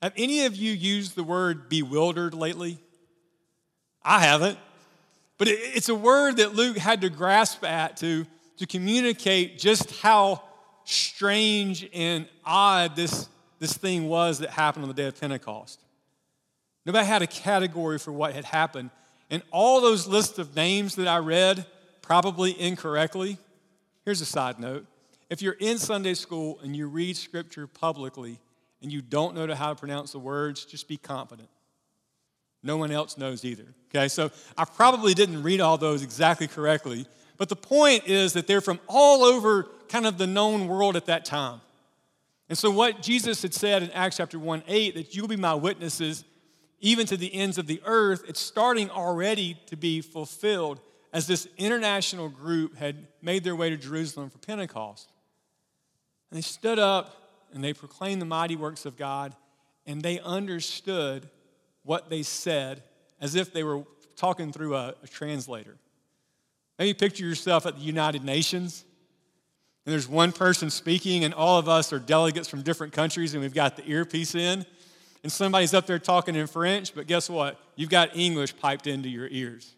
Have 0.04 0.14
any 0.16 0.46
of 0.46 0.56
you 0.56 0.74
used 0.74 1.16
the 1.16 1.24
word 1.24 1.70
bewildered 1.70 2.36
lately? 2.36 2.78
I 4.04 4.20
haven't. 4.20 4.60
But 5.40 5.48
it's 5.50 5.90
a 5.90 5.96
word 5.96 6.38
that 6.38 6.54
Luke 6.54 6.78
had 6.78 7.02
to 7.02 7.10
grasp 7.10 7.64
at 7.64 7.98
to, 7.98 8.28
to 8.58 8.68
communicate 8.68 9.58
just 9.58 10.02
how 10.02 10.44
strange 10.86 11.88
and 11.94 12.28
odd 12.46 12.96
this, 12.96 13.28
this 13.60 13.76
thing 13.76 14.08
was 14.08 14.40
that 14.40 14.52
happened 14.52 14.84
on 14.84 14.90
the 14.90 14.96
day 14.96 15.08
of 15.08 15.20
Pentecost. 15.20 15.82
Nobody 16.86 17.06
had 17.06 17.22
a 17.22 17.28
category 17.28 18.00
for 18.00 18.12
what 18.12 18.34
had 18.34 18.46
happened. 18.46 18.92
And 19.30 19.42
all 19.52 19.82
those 19.82 20.08
lists 20.08 20.38
of 20.38 20.56
names 20.56 20.96
that 20.96 21.08
I 21.08 21.18
read, 21.18 21.66
probably 22.02 22.60
incorrectly, 22.60 23.38
here's 24.06 24.22
a 24.22 24.26
side 24.26 24.60
note. 24.60 24.86
If 25.30 25.42
you're 25.42 25.58
in 25.60 25.80
Sunday 25.80 26.14
school 26.14 26.60
and 26.64 26.76
you 26.76 26.88
read 26.88 27.18
scripture 27.18 27.66
publicly, 27.66 28.40
and 28.86 28.94
you 28.94 29.02
don't 29.02 29.34
know 29.34 29.52
how 29.56 29.70
to 29.70 29.76
pronounce 29.76 30.12
the 30.12 30.20
words, 30.20 30.64
just 30.64 30.88
be 30.88 30.96
confident. 30.96 31.50
No 32.62 32.78
one 32.78 32.92
else 32.92 33.18
knows 33.18 33.44
either. 33.44 33.66
Okay, 33.90 34.08
so 34.08 34.32
I 34.56 34.66
probably 34.66 35.16
didn't 35.16 35.42
read 35.42 35.60
all 35.60 35.78
those 35.78 36.04
exactly 36.04 36.48
correctly, 36.48 37.08
but 37.38 37.50
the 37.50 37.56
point 37.56 38.08
is 38.08 38.34
that 38.34 38.46
they're 38.46 38.62
from 38.62 38.80
all 38.88 39.24
over 39.24 39.68
kind 39.90 40.06
of 40.06 40.18
the 40.18 40.28
known 40.28 40.68
world 40.68 40.96
at 40.96 41.06
that 41.06 41.26
time. 41.26 41.62
And 42.48 42.58
so, 42.58 42.70
what 42.70 43.02
Jesus 43.02 43.42
had 43.42 43.54
said 43.54 43.84
in 43.84 43.92
Acts 43.92 44.18
chapter 44.18 44.38
1 44.38 44.64
8, 44.68 44.96
that 44.96 45.16
you'll 45.16 45.28
be 45.28 45.36
my 45.36 45.56
witnesses 45.56 46.24
even 46.80 47.08
to 47.08 47.18
the 47.18 47.34
ends 47.34 47.58
of 47.58 47.68
the 47.68 47.82
earth, 47.86 48.24
it's 48.28 48.40
starting 48.40 48.90
already 48.92 49.58
to 49.68 49.76
be 49.76 50.02
fulfilled 50.02 50.80
as 51.14 51.26
this 51.26 51.48
international 51.58 52.30
group 52.30 52.76
had 52.76 53.08
made 53.22 53.44
their 53.44 53.56
way 53.56 53.70
to 53.70 53.78
Jerusalem 53.78 54.30
for 54.30 54.38
Pentecost. 54.40 55.10
And 56.30 56.38
they 56.38 56.42
stood 56.42 56.78
up 56.78 57.16
and 57.54 57.64
they 57.64 57.74
proclaimed 57.74 58.22
the 58.22 58.26
mighty 58.26 58.56
works 58.56 58.86
of 58.86 58.98
God, 58.98 59.34
and 59.86 60.02
they 60.02 60.20
understood 60.20 61.30
what 61.84 62.10
they 62.10 62.22
said 62.22 62.84
as 63.22 63.34
if 63.34 63.54
they 63.54 63.64
were 63.64 63.84
talking 64.18 64.52
through 64.52 64.76
a, 64.76 64.94
a 65.02 65.08
translator. 65.08 65.78
Maybe 66.78 66.94
picture 66.94 67.26
yourself 67.26 67.66
at 67.66 67.76
the 67.76 67.82
United 67.82 68.26
Nations, 68.26 68.84
and 69.86 69.94
there's 69.94 70.08
one 70.08 70.32
person 70.32 70.70
speaking, 70.70 71.24
and 71.24 71.34
all 71.34 71.60
of 71.60 71.70
us 71.70 71.94
are 71.94 72.00
delegates 72.00 72.48
from 72.48 72.64
different 72.64 72.94
countries, 72.94 73.34
and 73.34 73.42
we've 73.44 73.54
got 73.54 73.76
the 73.76 73.90
earpiece 73.90 74.34
in, 74.34 74.66
and 75.24 75.32
somebody's 75.32 75.74
up 75.74 75.86
there 75.86 76.00
talking 76.00 76.36
in 76.36 76.48
French, 76.48 76.94
but 76.94 77.08
guess 77.08 77.30
what? 77.30 77.60
You've 77.76 77.90
got 77.90 78.16
English 78.16 78.58
piped 78.58 78.88
into 78.88 79.10
your 79.10 79.28
ears. 79.30 79.76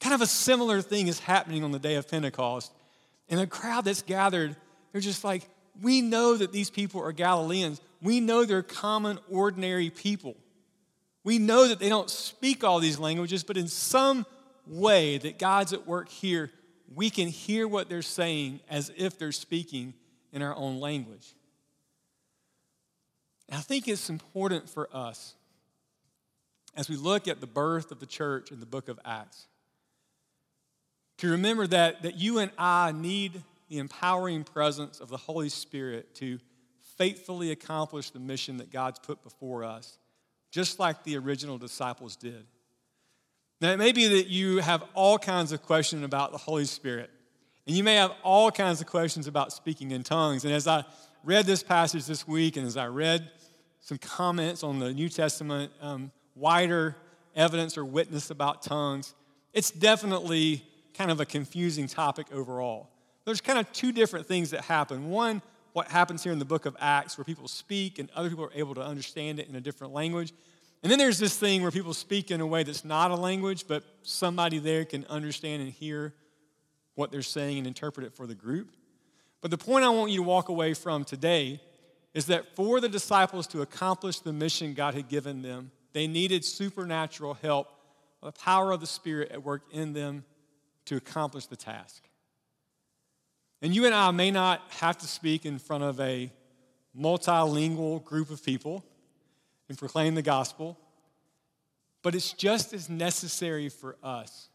Kind 0.00 0.14
of 0.14 0.20
a 0.20 0.26
similar 0.26 0.82
thing 0.82 1.08
is 1.08 1.20
happening 1.20 1.64
on 1.64 1.72
the 1.72 1.78
day 1.78 1.94
of 1.94 2.08
Pentecost. 2.08 2.72
And 3.28 3.40
the 3.40 3.46
crowd 3.46 3.84
that's 3.84 4.02
gathered, 4.02 4.54
they're 4.92 5.00
just 5.00 5.24
like, 5.24 5.48
we 5.80 6.00
know 6.00 6.36
that 6.36 6.52
these 6.52 6.70
people 6.70 7.02
are 7.02 7.12
Galileans. 7.12 7.80
We 8.02 8.20
know 8.20 8.44
they're 8.44 8.62
common, 8.62 9.18
ordinary 9.30 9.90
people. 9.90 10.36
We 11.24 11.38
know 11.38 11.68
that 11.68 11.80
they 11.80 11.88
don't 11.88 12.08
speak 12.08 12.62
all 12.62 12.78
these 12.78 12.98
languages, 12.98 13.42
but 13.42 13.56
in 13.56 13.68
some 13.68 14.26
way 14.66 15.18
that 15.18 15.38
God's 15.38 15.72
at 15.72 15.86
work 15.86 16.08
here, 16.08 16.50
we 16.94 17.10
can 17.10 17.28
hear 17.28 17.66
what 17.66 17.88
they're 17.88 18.02
saying 18.02 18.60
as 18.68 18.90
if 18.96 19.18
they're 19.18 19.32
speaking 19.32 19.94
in 20.32 20.42
our 20.42 20.54
own 20.54 20.80
language. 20.80 21.34
And 23.48 23.58
I 23.58 23.62
think 23.62 23.88
it's 23.88 24.10
important 24.10 24.68
for 24.68 24.88
us 24.92 25.34
as 26.76 26.88
we 26.88 26.96
look 26.96 27.26
at 27.28 27.40
the 27.40 27.46
birth 27.46 27.90
of 27.90 28.00
the 28.00 28.06
church 28.06 28.50
in 28.50 28.60
the 28.60 28.66
book 28.66 28.88
of 28.88 28.98
Acts 29.04 29.46
to 31.18 31.30
remember 31.30 31.66
that, 31.66 32.02
that 32.02 32.16
you 32.16 32.38
and 32.38 32.50
I 32.58 32.92
need 32.92 33.42
the 33.68 33.78
empowering 33.78 34.44
presence 34.44 35.00
of 35.00 35.08
the 35.08 35.16
Holy 35.16 35.48
Spirit 35.48 36.14
to 36.16 36.38
faithfully 36.96 37.50
accomplish 37.50 38.10
the 38.10 38.18
mission 38.18 38.58
that 38.58 38.70
God's 38.70 38.98
put 38.98 39.22
before 39.22 39.64
us, 39.64 39.98
just 40.50 40.78
like 40.78 41.02
the 41.04 41.16
original 41.16 41.58
disciples 41.58 42.16
did. 42.16 42.46
Now, 43.60 43.72
it 43.72 43.78
may 43.78 43.92
be 43.92 44.06
that 44.08 44.26
you 44.26 44.58
have 44.58 44.84
all 44.94 45.18
kinds 45.18 45.52
of 45.52 45.62
questions 45.62 46.04
about 46.04 46.32
the 46.32 46.38
Holy 46.38 46.66
Spirit, 46.66 47.10
and 47.66 47.76
you 47.76 47.82
may 47.82 47.94
have 47.96 48.12
all 48.22 48.50
kinds 48.50 48.80
of 48.80 48.86
questions 48.86 49.26
about 49.26 49.52
speaking 49.52 49.90
in 49.90 50.02
tongues. 50.02 50.44
And 50.44 50.52
as 50.52 50.66
I 50.66 50.84
read 51.24 51.46
this 51.46 51.62
passage 51.62 52.04
this 52.06 52.28
week, 52.28 52.56
and 52.56 52.66
as 52.66 52.76
I 52.76 52.86
read 52.86 53.30
some 53.80 53.98
comments 53.98 54.62
on 54.62 54.78
the 54.78 54.92
New 54.92 55.08
Testament, 55.08 55.72
um, 55.80 56.12
wider 56.34 56.96
evidence 57.34 57.78
or 57.78 57.84
witness 57.84 58.30
about 58.30 58.62
tongues, 58.62 59.14
it's 59.52 59.70
definitely 59.70 60.64
kind 60.94 61.10
of 61.10 61.20
a 61.20 61.26
confusing 61.26 61.86
topic 61.86 62.26
overall 62.32 62.90
there's 63.26 63.40
kind 63.40 63.58
of 63.58 63.70
two 63.72 63.92
different 63.92 64.26
things 64.26 64.50
that 64.50 64.62
happen. 64.62 65.10
One, 65.10 65.42
what 65.72 65.88
happens 65.88 66.22
here 66.22 66.32
in 66.32 66.38
the 66.38 66.46
book 66.46 66.64
of 66.64 66.74
Acts, 66.80 67.18
where 67.18 67.24
people 67.24 67.48
speak 67.48 67.98
and 67.98 68.08
other 68.12 68.30
people 68.30 68.44
are 68.44 68.52
able 68.54 68.74
to 68.76 68.80
understand 68.80 69.38
it 69.38 69.48
in 69.48 69.56
a 69.56 69.60
different 69.60 69.92
language. 69.92 70.32
And 70.86 70.90
then 70.92 71.00
there's 71.00 71.18
this 71.18 71.36
thing 71.36 71.62
where 71.62 71.72
people 71.72 71.92
speak 71.92 72.30
in 72.30 72.40
a 72.40 72.46
way 72.46 72.62
that's 72.62 72.84
not 72.84 73.10
a 73.10 73.16
language, 73.16 73.66
but 73.66 73.82
somebody 74.02 74.60
there 74.60 74.84
can 74.84 75.04
understand 75.06 75.60
and 75.60 75.72
hear 75.72 76.14
what 76.94 77.10
they're 77.10 77.22
saying 77.22 77.58
and 77.58 77.66
interpret 77.66 78.06
it 78.06 78.14
for 78.14 78.24
the 78.24 78.36
group. 78.36 78.68
But 79.40 79.50
the 79.50 79.58
point 79.58 79.84
I 79.84 79.88
want 79.88 80.12
you 80.12 80.18
to 80.18 80.22
walk 80.22 80.48
away 80.48 80.74
from 80.74 81.02
today 81.02 81.60
is 82.14 82.26
that 82.26 82.54
for 82.54 82.80
the 82.80 82.88
disciples 82.88 83.48
to 83.48 83.62
accomplish 83.62 84.20
the 84.20 84.32
mission 84.32 84.74
God 84.74 84.94
had 84.94 85.08
given 85.08 85.42
them, 85.42 85.72
they 85.92 86.06
needed 86.06 86.44
supernatural 86.44 87.34
help, 87.34 87.66
the 88.22 88.30
power 88.30 88.70
of 88.70 88.78
the 88.78 88.86
Spirit 88.86 89.32
at 89.32 89.42
work 89.42 89.62
in 89.72 89.92
them 89.92 90.24
to 90.84 90.94
accomplish 90.94 91.46
the 91.46 91.56
task. 91.56 92.08
And 93.60 93.74
you 93.74 93.86
and 93.86 93.94
I 93.94 94.12
may 94.12 94.30
not 94.30 94.62
have 94.78 94.98
to 94.98 95.08
speak 95.08 95.46
in 95.46 95.58
front 95.58 95.82
of 95.82 95.98
a 95.98 96.30
multilingual 96.96 98.04
group 98.04 98.30
of 98.30 98.44
people 98.44 98.84
and 99.68 99.76
proclaim 99.76 100.14
the 100.14 100.22
gospel, 100.22 100.78
but 102.02 102.14
it's 102.14 102.32
just 102.32 102.72
as 102.72 102.88
necessary 102.88 103.68
for 103.68 103.96
us 104.02 104.48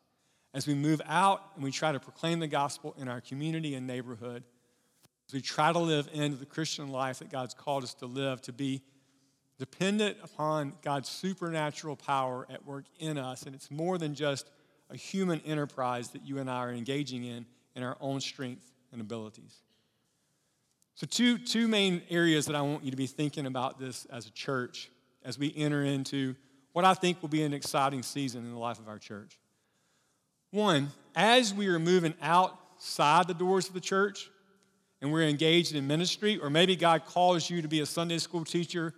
as 0.54 0.68
we 0.68 0.74
move 0.74 1.02
out 1.06 1.42
and 1.56 1.64
we 1.64 1.72
try 1.72 1.92
to 1.92 2.00
proclaim 2.00 2.40
the 2.40 2.48
gospel 2.48 2.96
in 2.98 3.08
our 3.08 3.22
community 3.22 3.76
and 3.76 3.88
neighborhood, 3.88 4.44
as 5.28 5.34
we 5.34 5.42
try 5.42 5.72
to 5.72 5.80
live 5.80 6.10
into 6.14 6.38
the 6.38 6.46
Christian 6.46 6.90
life 6.90 7.20
that 7.20 7.30
God's 7.30 7.54
called 7.54 7.84
us 7.84 7.94
to 7.96 8.06
live, 8.06 8.42
to 8.44 8.54
be 8.54 8.82
dependent 9.58 10.18
upon 10.24 10.74
God's 10.82 11.08
supernatural 11.08 11.96
power 11.96 12.48
at 12.50 12.66
work 12.66 12.86
in 13.00 13.18
us. 13.18 13.44
And 13.44 13.56
it's 13.56 13.72
more 13.72 13.98
than 13.98 14.16
just 14.16 14.50
a 14.90 14.98
human 14.98 15.40
enterprise 15.42 16.10
that 16.10 16.26
you 16.26 16.40
and 16.40 16.50
I 16.50 16.58
are 16.58 16.72
engaging 16.72 17.24
in 17.24 17.46
in 17.76 17.84
our 17.84 17.96
own 18.02 18.20
strength 18.20 18.72
and 18.92 19.00
abilities. 19.00 19.62
So, 20.96 21.08
two, 21.08 21.38
two 21.38 21.68
main 21.68 22.02
areas 22.10 22.46
that 22.48 22.56
I 22.56 22.62
want 22.62 22.84
you 22.84 22.92
to 22.92 22.98
be 22.98 23.08
thinking 23.08 23.46
about 23.46 23.80
this 23.80 24.06
as 24.06 24.28
a 24.28 24.32
church 24.32 24.90
as 25.24 25.38
we 25.38 25.54
enter 25.56 25.84
into 25.84 26.36
what 26.74 26.86
I 26.86 26.94
think 26.94 27.22
will 27.22 27.30
be 27.30 27.44
an 27.44 27.54
exciting 27.54 28.04
season 28.04 28.44
in 28.44 28.52
the 28.52 28.60
life 28.60 28.80
of 28.80 28.88
our 28.88 28.98
church. 28.98 29.38
One, 30.52 30.90
as 31.16 31.54
we 31.54 31.68
are 31.68 31.80
moving 31.80 32.14
outside 32.22 33.28
the 33.28 33.34
doors 33.34 33.68
of 33.68 33.74
the 33.74 33.82
church 33.82 34.30
and 35.02 35.12
we're 35.12 35.28
engaged 35.28 35.76
in 35.76 35.88
ministry, 35.88 36.38
or 36.38 36.50
maybe 36.50 36.76
God 36.76 37.06
calls 37.06 37.50
you 37.50 37.62
to 37.62 37.68
be 37.68 37.80
a 37.80 37.86
Sunday 37.86 38.18
school 38.18 38.46
teacher 38.46 38.94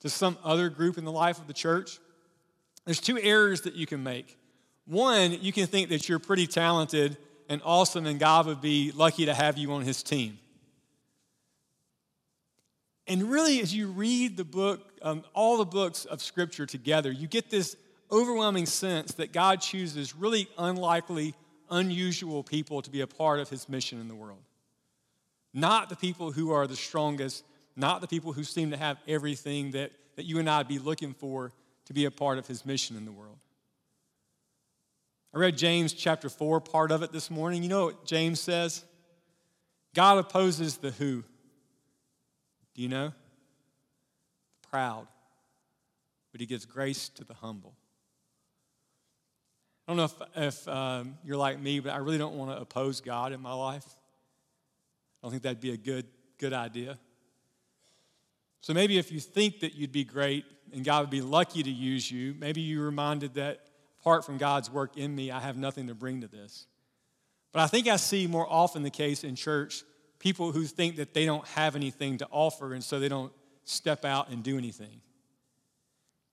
to 0.00 0.08
some 0.08 0.36
other 0.44 0.68
group 0.68 0.98
in 0.98 1.04
the 1.04 1.12
life 1.12 1.38
of 1.38 1.46
the 1.46 1.52
church, 1.52 1.98
there's 2.84 3.00
two 3.00 3.18
errors 3.18 3.62
that 3.62 3.74
you 3.74 3.86
can 3.86 4.02
make. 4.02 4.36
One, 4.86 5.32
you 5.42 5.52
can 5.52 5.66
think 5.66 5.90
that 5.90 6.08
you're 6.08 6.18
pretty 6.18 6.46
talented 6.46 7.16
and 7.48 7.60
awesome, 7.64 8.06
and 8.06 8.18
God 8.18 8.46
would 8.46 8.60
be 8.60 8.92
lucky 8.92 9.26
to 9.26 9.34
have 9.34 9.58
you 9.58 9.72
on 9.72 9.82
his 9.82 10.02
team. 10.02 10.38
And 13.06 13.30
really, 13.30 13.60
as 13.60 13.74
you 13.74 13.88
read 13.88 14.36
the 14.36 14.44
book, 14.44 14.87
um, 15.02 15.24
all 15.34 15.56
the 15.56 15.64
books 15.64 16.04
of 16.04 16.22
Scripture 16.22 16.66
together, 16.66 17.10
you 17.10 17.26
get 17.26 17.50
this 17.50 17.76
overwhelming 18.10 18.66
sense 18.66 19.14
that 19.14 19.32
God 19.32 19.60
chooses 19.60 20.14
really 20.14 20.48
unlikely, 20.58 21.34
unusual 21.70 22.42
people 22.42 22.82
to 22.82 22.90
be 22.90 23.00
a 23.00 23.06
part 23.06 23.40
of 23.40 23.48
his 23.48 23.68
mission 23.68 24.00
in 24.00 24.08
the 24.08 24.14
world. 24.14 24.40
Not 25.52 25.88
the 25.88 25.96
people 25.96 26.32
who 26.32 26.52
are 26.52 26.66
the 26.66 26.76
strongest, 26.76 27.44
not 27.76 28.00
the 28.00 28.08
people 28.08 28.32
who 28.32 28.44
seem 28.44 28.70
to 28.70 28.76
have 28.76 28.98
everything 29.06 29.72
that, 29.72 29.92
that 30.16 30.24
you 30.24 30.38
and 30.38 30.48
I 30.48 30.58
would 30.58 30.68
be 30.68 30.78
looking 30.78 31.14
for 31.14 31.52
to 31.86 31.92
be 31.92 32.04
a 32.04 32.10
part 32.10 32.38
of 32.38 32.46
his 32.46 32.66
mission 32.66 32.96
in 32.96 33.04
the 33.04 33.12
world. 33.12 33.38
I 35.34 35.38
read 35.38 35.56
James 35.58 35.92
chapter 35.92 36.28
4, 36.28 36.60
part 36.60 36.90
of 36.90 37.02
it 37.02 37.12
this 37.12 37.30
morning. 37.30 37.62
You 37.62 37.68
know 37.68 37.86
what 37.86 38.04
James 38.06 38.40
says? 38.40 38.84
God 39.94 40.18
opposes 40.18 40.78
the 40.78 40.90
who. 40.90 41.22
Do 42.74 42.82
you 42.82 42.88
know? 42.88 43.12
Proud. 44.70 45.06
but 46.32 46.40
He 46.40 46.46
gives 46.46 46.66
grace 46.66 47.08
to 47.10 47.24
the 47.24 47.34
humble. 47.34 47.74
I 49.86 49.92
don't 49.92 49.96
know 49.96 50.04
if, 50.04 50.14
if 50.36 50.68
um, 50.68 51.16
you're 51.24 51.38
like 51.38 51.58
me, 51.58 51.80
but 51.80 51.92
I 51.92 51.96
really 51.96 52.18
don't 52.18 52.34
want 52.34 52.50
to 52.50 52.60
oppose 52.60 53.00
God 53.00 53.32
in 53.32 53.40
my 53.40 53.54
life. 53.54 53.86
I 53.86 55.26
don't 55.26 55.30
think 55.30 55.42
that'd 55.44 55.60
be 55.60 55.72
a 55.72 55.78
good, 55.78 56.06
good 56.36 56.52
idea. 56.52 56.98
So 58.60 58.74
maybe 58.74 58.98
if 58.98 59.10
you 59.10 59.18
think 59.18 59.60
that 59.60 59.74
you'd 59.74 59.92
be 59.92 60.04
great 60.04 60.44
and 60.74 60.84
God 60.84 61.00
would 61.00 61.10
be 61.10 61.22
lucky 61.22 61.62
to 61.62 61.70
use 61.70 62.10
you, 62.10 62.34
maybe 62.38 62.60
you're 62.60 62.84
reminded 62.84 63.34
that 63.34 63.60
apart 64.00 64.26
from 64.26 64.36
God's 64.36 64.70
work 64.70 64.98
in 64.98 65.14
me, 65.14 65.30
I 65.30 65.40
have 65.40 65.56
nothing 65.56 65.86
to 65.86 65.94
bring 65.94 66.20
to 66.20 66.28
this. 66.28 66.66
But 67.52 67.60
I 67.60 67.66
think 67.66 67.88
I 67.88 67.96
see 67.96 68.26
more 68.26 68.46
often 68.48 68.82
the 68.82 68.90
case 68.90 69.24
in 69.24 69.36
church 69.36 69.84
people 70.18 70.52
who 70.52 70.64
think 70.64 70.96
that 70.96 71.14
they 71.14 71.24
don't 71.24 71.46
have 71.48 71.76
anything 71.76 72.18
to 72.18 72.26
offer 72.30 72.74
and 72.74 72.82
so 72.82 72.98
they 72.98 73.08
don't 73.08 73.32
step 73.68 74.04
out 74.04 74.30
and 74.30 74.42
do 74.42 74.58
anything. 74.58 75.00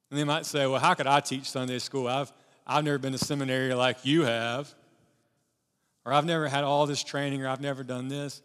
And 0.09 0.19
they 0.19 0.23
might 0.23 0.45
say, 0.45 0.65
Well, 0.67 0.79
how 0.79 0.93
could 0.93 1.07
I 1.07 1.19
teach 1.19 1.49
Sunday 1.49 1.79
school? 1.79 2.07
I've, 2.07 2.31
I've 2.65 2.83
never 2.83 2.97
been 2.97 3.11
to 3.11 3.17
seminary 3.17 3.73
like 3.73 4.05
you 4.05 4.23
have. 4.23 4.73
Or 6.05 6.13
I've 6.13 6.25
never 6.25 6.47
had 6.47 6.63
all 6.63 6.85
this 6.85 7.03
training, 7.03 7.43
or 7.43 7.47
I've 7.47 7.61
never 7.61 7.83
done 7.83 8.07
this. 8.07 8.41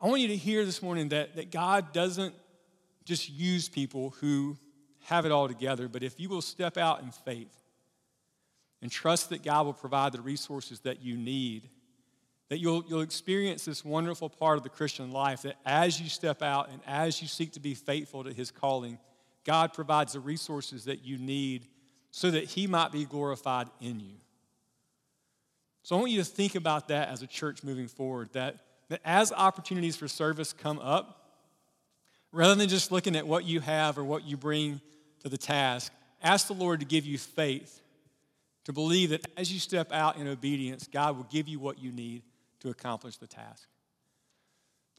I 0.00 0.06
want 0.06 0.20
you 0.20 0.28
to 0.28 0.36
hear 0.36 0.64
this 0.64 0.82
morning 0.82 1.08
that, 1.08 1.34
that 1.36 1.50
God 1.50 1.92
doesn't 1.92 2.34
just 3.04 3.28
use 3.30 3.68
people 3.68 4.10
who 4.20 4.56
have 5.04 5.24
it 5.24 5.32
all 5.32 5.48
together, 5.48 5.88
but 5.88 6.02
if 6.02 6.18
you 6.20 6.28
will 6.28 6.42
step 6.42 6.76
out 6.76 7.02
in 7.02 7.10
faith 7.10 7.56
and 8.82 8.90
trust 8.90 9.30
that 9.30 9.42
God 9.42 9.66
will 9.66 9.72
provide 9.72 10.12
the 10.12 10.20
resources 10.20 10.80
that 10.80 11.02
you 11.02 11.16
need, 11.16 11.68
that 12.48 12.58
you'll, 12.58 12.84
you'll 12.88 13.00
experience 13.00 13.64
this 13.64 13.84
wonderful 13.84 14.28
part 14.28 14.56
of 14.56 14.62
the 14.62 14.68
Christian 14.68 15.10
life 15.10 15.42
that 15.42 15.56
as 15.64 16.00
you 16.00 16.08
step 16.08 16.42
out 16.42 16.70
and 16.70 16.80
as 16.86 17.20
you 17.20 17.26
seek 17.26 17.52
to 17.52 17.60
be 17.60 17.74
faithful 17.74 18.24
to 18.24 18.32
His 18.32 18.50
calling, 18.50 18.98
God 19.44 19.72
provides 19.72 20.12
the 20.12 20.20
resources 20.20 20.84
that 20.84 21.04
you 21.04 21.18
need 21.18 21.66
so 22.10 22.30
that 22.30 22.44
He 22.44 22.66
might 22.66 22.92
be 22.92 23.04
glorified 23.04 23.68
in 23.80 24.00
you. 24.00 24.14
So 25.82 25.96
I 25.96 26.00
want 26.00 26.12
you 26.12 26.18
to 26.18 26.24
think 26.24 26.54
about 26.54 26.88
that 26.88 27.08
as 27.08 27.22
a 27.22 27.26
church 27.26 27.62
moving 27.62 27.88
forward, 27.88 28.30
that, 28.32 28.56
that 28.88 29.00
as 29.04 29.32
opportunities 29.32 29.96
for 29.96 30.08
service 30.08 30.52
come 30.52 30.78
up, 30.78 31.22
rather 32.32 32.54
than 32.54 32.68
just 32.68 32.90
looking 32.92 33.16
at 33.16 33.26
what 33.26 33.44
you 33.44 33.60
have 33.60 33.98
or 33.98 34.04
what 34.04 34.24
you 34.24 34.36
bring 34.36 34.80
to 35.20 35.28
the 35.28 35.38
task, 35.38 35.92
ask 36.22 36.46
the 36.46 36.54
Lord 36.54 36.80
to 36.80 36.86
give 36.86 37.06
you 37.06 37.18
faith 37.18 37.80
to 38.64 38.72
believe 38.72 39.10
that 39.10 39.24
as 39.36 39.52
you 39.52 39.60
step 39.60 39.92
out 39.92 40.16
in 40.16 40.26
obedience, 40.26 40.88
God 40.92 41.16
will 41.16 41.28
give 41.30 41.46
you 41.46 41.60
what 41.60 41.78
you 41.78 41.92
need 41.92 42.22
to 42.66 42.70
accomplish 42.70 43.16
the 43.16 43.26
task. 43.26 43.68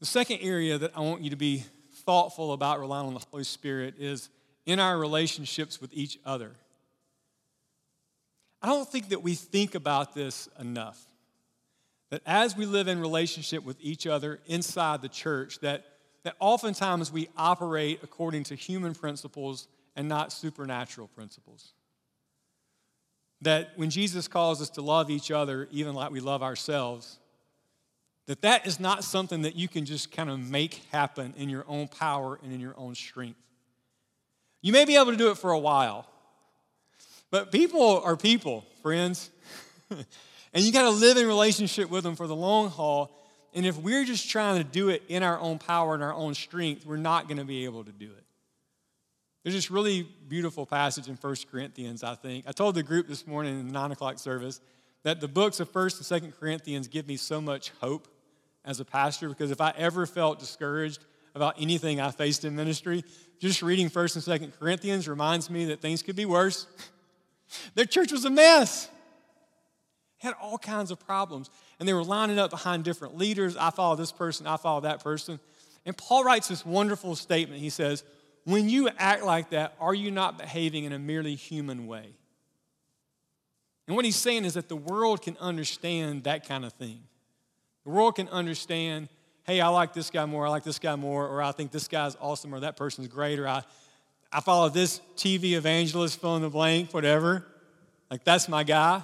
The 0.00 0.06
second 0.06 0.38
area 0.40 0.78
that 0.78 0.92
I 0.96 1.00
want 1.00 1.22
you 1.22 1.30
to 1.30 1.36
be 1.36 1.64
thoughtful 1.92 2.52
about 2.52 2.80
relying 2.80 3.06
on 3.06 3.14
the 3.14 3.24
Holy 3.30 3.44
Spirit 3.44 3.94
is 3.98 4.30
in 4.64 4.80
our 4.80 4.98
relationships 4.98 5.80
with 5.80 5.90
each 5.92 6.18
other. 6.24 6.52
I 8.62 8.68
don't 8.68 8.88
think 8.88 9.10
that 9.10 9.22
we 9.22 9.34
think 9.34 9.74
about 9.74 10.14
this 10.14 10.48
enough. 10.58 11.04
That 12.10 12.22
as 12.24 12.56
we 12.56 12.64
live 12.64 12.88
in 12.88 13.00
relationship 13.00 13.64
with 13.64 13.76
each 13.80 14.06
other 14.06 14.40
inside 14.46 15.02
the 15.02 15.08
church, 15.08 15.58
that, 15.60 15.84
that 16.24 16.36
oftentimes 16.40 17.12
we 17.12 17.28
operate 17.36 18.00
according 18.02 18.44
to 18.44 18.54
human 18.54 18.94
principles 18.94 19.68
and 19.94 20.08
not 20.08 20.32
supernatural 20.32 21.08
principles. 21.08 21.74
That 23.42 23.72
when 23.76 23.90
Jesus 23.90 24.26
calls 24.26 24.62
us 24.62 24.70
to 24.70 24.80
love 24.80 25.10
each 25.10 25.30
other, 25.30 25.68
even 25.70 25.94
like 25.94 26.10
we 26.10 26.20
love 26.20 26.42
ourselves, 26.42 27.18
that 28.28 28.42
that 28.42 28.66
is 28.66 28.78
not 28.78 29.04
something 29.04 29.42
that 29.42 29.56
you 29.56 29.68
can 29.68 29.86
just 29.86 30.12
kind 30.12 30.28
of 30.28 30.38
make 30.38 30.82
happen 30.92 31.32
in 31.38 31.48
your 31.48 31.64
own 31.66 31.88
power 31.88 32.38
and 32.42 32.52
in 32.52 32.60
your 32.60 32.74
own 32.76 32.94
strength. 32.94 33.40
You 34.60 34.70
may 34.70 34.84
be 34.84 34.96
able 34.96 35.12
to 35.12 35.16
do 35.16 35.30
it 35.30 35.38
for 35.38 35.50
a 35.50 35.58
while, 35.58 36.06
but 37.30 37.50
people 37.50 38.02
are 38.02 38.18
people, 38.18 38.66
friends. 38.82 39.30
and 39.90 40.62
you 40.62 40.72
got 40.72 40.82
to 40.82 40.90
live 40.90 41.16
in 41.16 41.26
relationship 41.26 41.88
with 41.88 42.04
them 42.04 42.16
for 42.16 42.26
the 42.26 42.36
long 42.36 42.68
haul. 42.68 43.10
And 43.54 43.64
if 43.64 43.78
we're 43.78 44.04
just 44.04 44.28
trying 44.28 44.58
to 44.58 44.64
do 44.64 44.90
it 44.90 45.02
in 45.08 45.22
our 45.22 45.40
own 45.40 45.58
power 45.58 45.94
and 45.94 46.02
our 46.02 46.12
own 46.12 46.34
strength, 46.34 46.84
we're 46.84 46.98
not 46.98 47.28
going 47.28 47.38
to 47.38 47.46
be 47.46 47.64
able 47.64 47.82
to 47.84 47.92
do 47.92 48.10
it. 48.10 48.24
There's 49.42 49.54
this 49.54 49.70
really 49.70 50.02
beautiful 50.02 50.66
passage 50.66 51.08
in 51.08 51.14
1 51.14 51.36
Corinthians, 51.50 52.04
I 52.04 52.14
think. 52.14 52.44
I 52.46 52.52
told 52.52 52.74
the 52.74 52.82
group 52.82 53.08
this 53.08 53.26
morning 53.26 53.58
in 53.58 53.68
the 53.68 53.72
9 53.72 53.92
o'clock 53.92 54.18
service 54.18 54.60
that 55.02 55.22
the 55.22 55.28
books 55.28 55.60
of 55.60 55.72
1st 55.72 56.12
and 56.12 56.22
2nd 56.22 56.38
Corinthians 56.38 56.88
give 56.88 57.08
me 57.08 57.16
so 57.16 57.40
much 57.40 57.72
hope 57.80 58.06
as 58.64 58.80
a 58.80 58.84
pastor 58.84 59.28
because 59.28 59.50
if 59.50 59.60
I 59.60 59.72
ever 59.76 60.06
felt 60.06 60.38
discouraged 60.38 61.04
about 61.34 61.54
anything 61.58 62.00
I 62.00 62.10
faced 62.10 62.44
in 62.44 62.56
ministry, 62.56 63.04
just 63.38 63.62
reading 63.62 63.88
1st 63.88 64.28
and 64.28 64.42
2nd 64.42 64.58
Corinthians 64.58 65.08
reminds 65.08 65.50
me 65.50 65.66
that 65.66 65.80
things 65.80 66.02
could 66.02 66.16
be 66.16 66.24
worse. 66.24 66.66
Their 67.74 67.84
church 67.84 68.12
was 68.12 68.24
a 68.24 68.30
mess. 68.30 68.88
Had 70.18 70.34
all 70.42 70.58
kinds 70.58 70.90
of 70.90 70.98
problems. 70.98 71.48
And 71.78 71.88
they 71.88 71.92
were 71.92 72.04
lining 72.04 72.38
up 72.38 72.50
behind 72.50 72.84
different 72.84 73.16
leaders. 73.16 73.56
I 73.56 73.70
follow 73.70 73.96
this 73.96 74.12
person, 74.12 74.46
I 74.46 74.56
follow 74.56 74.80
that 74.80 75.02
person. 75.02 75.38
And 75.86 75.96
Paul 75.96 76.24
writes 76.24 76.48
this 76.48 76.66
wonderful 76.66 77.14
statement. 77.14 77.60
He 77.60 77.70
says, 77.70 78.04
When 78.44 78.68
you 78.68 78.90
act 78.98 79.22
like 79.22 79.50
that, 79.50 79.74
are 79.80 79.94
you 79.94 80.10
not 80.10 80.38
behaving 80.38 80.84
in 80.84 80.92
a 80.92 80.98
merely 80.98 81.34
human 81.34 81.86
way? 81.86 82.14
And 83.86 83.96
what 83.96 84.04
he's 84.04 84.16
saying 84.16 84.44
is 84.44 84.54
that 84.54 84.68
the 84.68 84.76
world 84.76 85.22
can 85.22 85.36
understand 85.40 86.24
that 86.24 86.46
kind 86.46 86.64
of 86.64 86.74
thing. 86.74 87.00
The 87.88 87.94
world 87.94 88.16
can 88.16 88.28
understand, 88.28 89.08
hey, 89.44 89.62
I 89.62 89.68
like 89.68 89.94
this 89.94 90.10
guy 90.10 90.26
more, 90.26 90.46
I 90.46 90.50
like 90.50 90.62
this 90.62 90.78
guy 90.78 90.94
more, 90.94 91.26
or 91.26 91.40
I 91.40 91.52
think 91.52 91.72
this 91.72 91.88
guy's 91.88 92.16
awesome, 92.20 92.54
or 92.54 92.60
that 92.60 92.76
person's 92.76 93.08
great, 93.08 93.38
or 93.38 93.48
I, 93.48 93.62
I 94.30 94.42
follow 94.42 94.68
this 94.68 95.00
TV 95.16 95.52
evangelist, 95.52 96.20
fill 96.20 96.36
in 96.36 96.42
the 96.42 96.50
blank, 96.50 96.92
whatever. 96.92 97.46
Like, 98.10 98.24
that's 98.24 98.46
my 98.46 98.62
guy. 98.62 99.02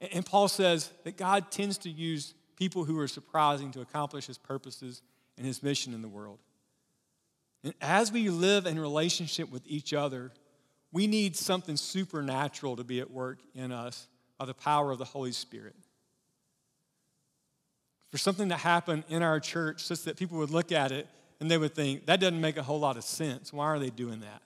And 0.00 0.24
Paul 0.24 0.48
says 0.48 0.90
that 1.04 1.18
God 1.18 1.50
tends 1.50 1.76
to 1.76 1.90
use 1.90 2.32
people 2.56 2.84
who 2.84 2.98
are 2.98 3.06
surprising 3.06 3.70
to 3.72 3.82
accomplish 3.82 4.28
his 4.28 4.38
purposes 4.38 5.02
and 5.36 5.46
his 5.46 5.62
mission 5.62 5.92
in 5.92 6.00
the 6.00 6.08
world. 6.08 6.38
And 7.64 7.74
as 7.82 8.10
we 8.10 8.30
live 8.30 8.64
in 8.64 8.80
relationship 8.80 9.50
with 9.50 9.62
each 9.66 9.92
other, 9.92 10.32
we 10.90 11.06
need 11.06 11.36
something 11.36 11.76
supernatural 11.76 12.76
to 12.76 12.84
be 12.84 13.00
at 13.00 13.10
work 13.10 13.40
in 13.54 13.72
us 13.72 14.08
by 14.38 14.46
the 14.46 14.54
power 14.54 14.90
of 14.90 14.96
the 14.96 15.04
Holy 15.04 15.32
Spirit 15.32 15.76
for 18.14 18.18
something 18.18 18.48
to 18.48 18.56
happen 18.56 19.02
in 19.08 19.24
our 19.24 19.40
church 19.40 19.82
such 19.82 20.04
that 20.04 20.16
people 20.16 20.38
would 20.38 20.50
look 20.50 20.70
at 20.70 20.92
it 20.92 21.08
and 21.40 21.50
they 21.50 21.58
would 21.58 21.74
think, 21.74 22.06
that 22.06 22.20
doesn't 22.20 22.40
make 22.40 22.56
a 22.56 22.62
whole 22.62 22.78
lot 22.78 22.96
of 22.96 23.02
sense. 23.02 23.52
Why 23.52 23.64
are 23.64 23.78
they 23.80 23.90
doing 23.90 24.20
that? 24.20 24.40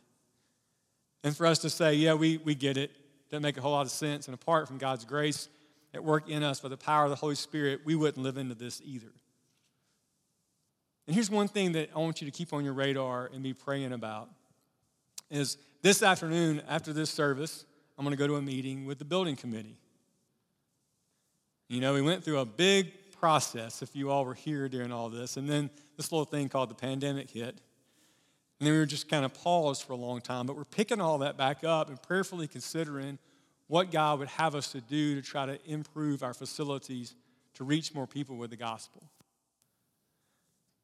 And 1.23 1.37
for 1.37 1.45
us 1.45 1.59
to 1.59 1.69
say, 1.69 1.93
yeah, 1.93 2.15
we, 2.15 2.39
we 2.39 2.55
get 2.55 2.79
it, 2.79 2.91
doesn't 3.29 3.43
make 3.43 3.59
a 3.59 3.61
whole 3.61 3.73
lot 3.73 3.85
of 3.85 3.91
sense. 3.91 4.27
And 4.27 4.33
apart 4.33 4.69
from 4.69 4.79
God's 4.79 5.05
grace 5.05 5.51
at 5.93 6.03
work 6.03 6.31
in 6.31 6.43
us 6.43 6.61
by 6.61 6.71
the 6.71 6.79
power 6.79 7.05
of 7.05 7.11
the 7.11 7.17
Holy 7.17 7.35
Spirit, 7.35 7.83
we 7.85 7.95
wouldn't 7.95 8.17
live 8.17 8.39
into 8.39 8.55
this 8.55 8.81
either. 8.87 9.13
And 11.07 11.15
here's 11.15 11.31
one 11.31 11.49
thing 11.49 11.73
that 11.73 11.91
I 11.95 11.99
want 11.99 12.23
you 12.23 12.25
to 12.25 12.35
keep 12.35 12.55
on 12.55 12.65
your 12.65 12.73
radar 12.73 13.29
and 13.35 13.43
be 13.43 13.53
praying 13.53 13.93
about 13.93 14.31
is 15.31 15.59
this 15.83 16.03
afternoon 16.03 16.63
after 16.71 16.95
this 16.95 17.11
service, 17.11 17.67
I'm 17.99 18.05
going 18.07 18.17
to 18.17 18.19
go 18.19 18.29
to 18.29 18.37
a 18.37 18.43
meeting 18.43 18.87
with 18.87 18.99
the 18.99 19.05
building 19.05 19.37
committee. 19.37 19.77
You 21.69 21.83
know, 21.83 21.93
we 21.93 22.01
went 22.01 22.25
through 22.25 22.39
a 22.39 22.47
big 22.47 22.93
process 23.19 23.83
if 23.83 23.95
you 23.95 24.11
all 24.11 24.25
were 24.25 24.35
here 24.35 24.69
during 24.69 24.93
all 24.93 25.09
this. 25.09 25.37
And 25.37 25.49
then 25.49 25.71
this 25.97 26.13
little 26.13 26.25
thing 26.25 26.49
called 26.49 26.71
the 26.71 26.75
pandemic 26.75 27.31
hit. 27.31 27.61
And 28.61 28.67
then 28.67 28.73
we 28.73 28.79
were 28.79 28.87
just 28.87 29.09
kind 29.09 29.25
of 29.25 29.35
paused 29.35 29.85
for 29.85 29.93
a 29.93 29.97
long 29.97 30.21
time. 30.21 30.47
But 30.47 30.57
we're 30.57 30.65
picking 30.65 31.01
all 31.01 31.19
that 31.19 31.37
back 31.37 31.65
up 31.65 31.89
and 31.89 32.01
prayerfully 32.01 32.49
considering 32.49 33.19
what 33.69 33.91
God 33.91 34.19
would 34.19 34.29
have 34.29 34.55
us 34.55 34.73
to 34.73 34.81
do 34.81 35.15
to 35.15 35.23
try 35.23 35.47
to 35.47 35.59
improve 35.71 36.23
our 36.23 36.35
facilities 36.35 37.15
to 37.55 37.65
reach 37.65 37.95
more 37.95 38.07
people 38.07 38.37
with 38.37 38.51
the 38.51 38.57
gospel. 38.57 39.03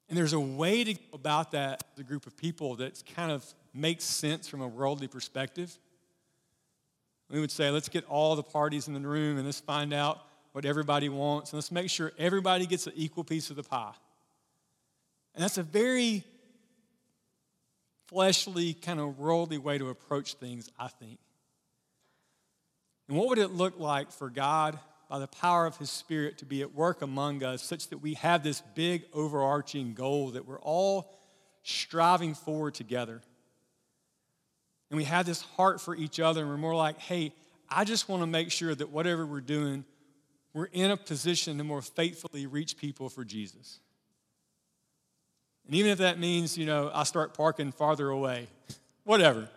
And 0.08 0.18
there's 0.18 0.34
a 0.34 0.40
way 0.40 0.84
to 0.84 0.94
go 0.94 1.00
about 1.14 1.52
that 1.52 1.82
as 1.94 2.00
a 2.00 2.04
group 2.04 2.26
of 2.26 2.36
people 2.36 2.76
that 2.76 3.02
kind 3.14 3.32
of 3.32 3.44
makes 3.72 4.04
sense 4.04 4.46
from 4.46 4.60
a 4.60 4.68
worldly 4.68 5.08
perspective. 5.08 5.76
We 7.30 7.40
would 7.40 7.50
say, 7.50 7.70
let's 7.70 7.88
get 7.88 8.04
all 8.04 8.36
the 8.36 8.42
parties 8.42 8.86
in 8.86 8.94
the 8.94 9.00
room 9.00 9.38
and 9.38 9.46
let's 9.46 9.60
find 9.60 9.92
out 9.92 10.20
what 10.54 10.64
everybody 10.64 11.08
wants, 11.08 11.50
and 11.50 11.56
let's 11.56 11.72
make 11.72 11.90
sure 11.90 12.12
everybody 12.16 12.64
gets 12.64 12.86
an 12.86 12.92
equal 12.94 13.24
piece 13.24 13.50
of 13.50 13.56
the 13.56 13.64
pie. 13.64 13.92
And 15.34 15.42
that's 15.42 15.58
a 15.58 15.64
very 15.64 16.22
fleshly, 18.06 18.72
kind 18.72 19.00
of 19.00 19.18
worldly 19.18 19.58
way 19.58 19.78
to 19.78 19.88
approach 19.88 20.34
things, 20.34 20.70
I 20.78 20.86
think. 20.86 21.18
And 23.08 23.18
what 23.18 23.30
would 23.30 23.38
it 23.38 23.50
look 23.50 23.80
like 23.80 24.12
for 24.12 24.30
God, 24.30 24.78
by 25.10 25.18
the 25.18 25.26
power 25.26 25.66
of 25.66 25.76
His 25.76 25.90
Spirit, 25.90 26.38
to 26.38 26.44
be 26.44 26.62
at 26.62 26.72
work 26.72 27.02
among 27.02 27.42
us 27.42 27.60
such 27.60 27.88
that 27.88 27.98
we 27.98 28.14
have 28.14 28.44
this 28.44 28.62
big 28.76 29.06
overarching 29.12 29.92
goal 29.94 30.30
that 30.30 30.46
we're 30.46 30.60
all 30.60 31.12
striving 31.64 32.32
forward 32.32 32.74
together? 32.74 33.22
And 34.88 34.96
we 34.96 35.04
have 35.04 35.26
this 35.26 35.42
heart 35.42 35.80
for 35.80 35.96
each 35.96 36.20
other, 36.20 36.42
and 36.42 36.48
we're 36.48 36.58
more 36.58 36.76
like, 36.76 37.00
hey, 37.00 37.34
I 37.68 37.82
just 37.82 38.08
want 38.08 38.22
to 38.22 38.28
make 38.28 38.52
sure 38.52 38.72
that 38.72 38.90
whatever 38.90 39.26
we're 39.26 39.40
doing, 39.40 39.84
we're 40.54 40.66
in 40.66 40.92
a 40.92 40.96
position 40.96 41.58
to 41.58 41.64
more 41.64 41.82
faithfully 41.82 42.46
reach 42.46 42.76
people 42.76 43.10
for 43.10 43.24
Jesus. 43.24 43.80
And 45.66 45.74
even 45.74 45.90
if 45.90 45.98
that 45.98 46.18
means, 46.18 46.56
you 46.56 46.64
know, 46.64 46.90
I 46.94 47.02
start 47.02 47.34
parking 47.34 47.72
farther 47.72 48.08
away, 48.08 48.46
whatever. 49.02 49.48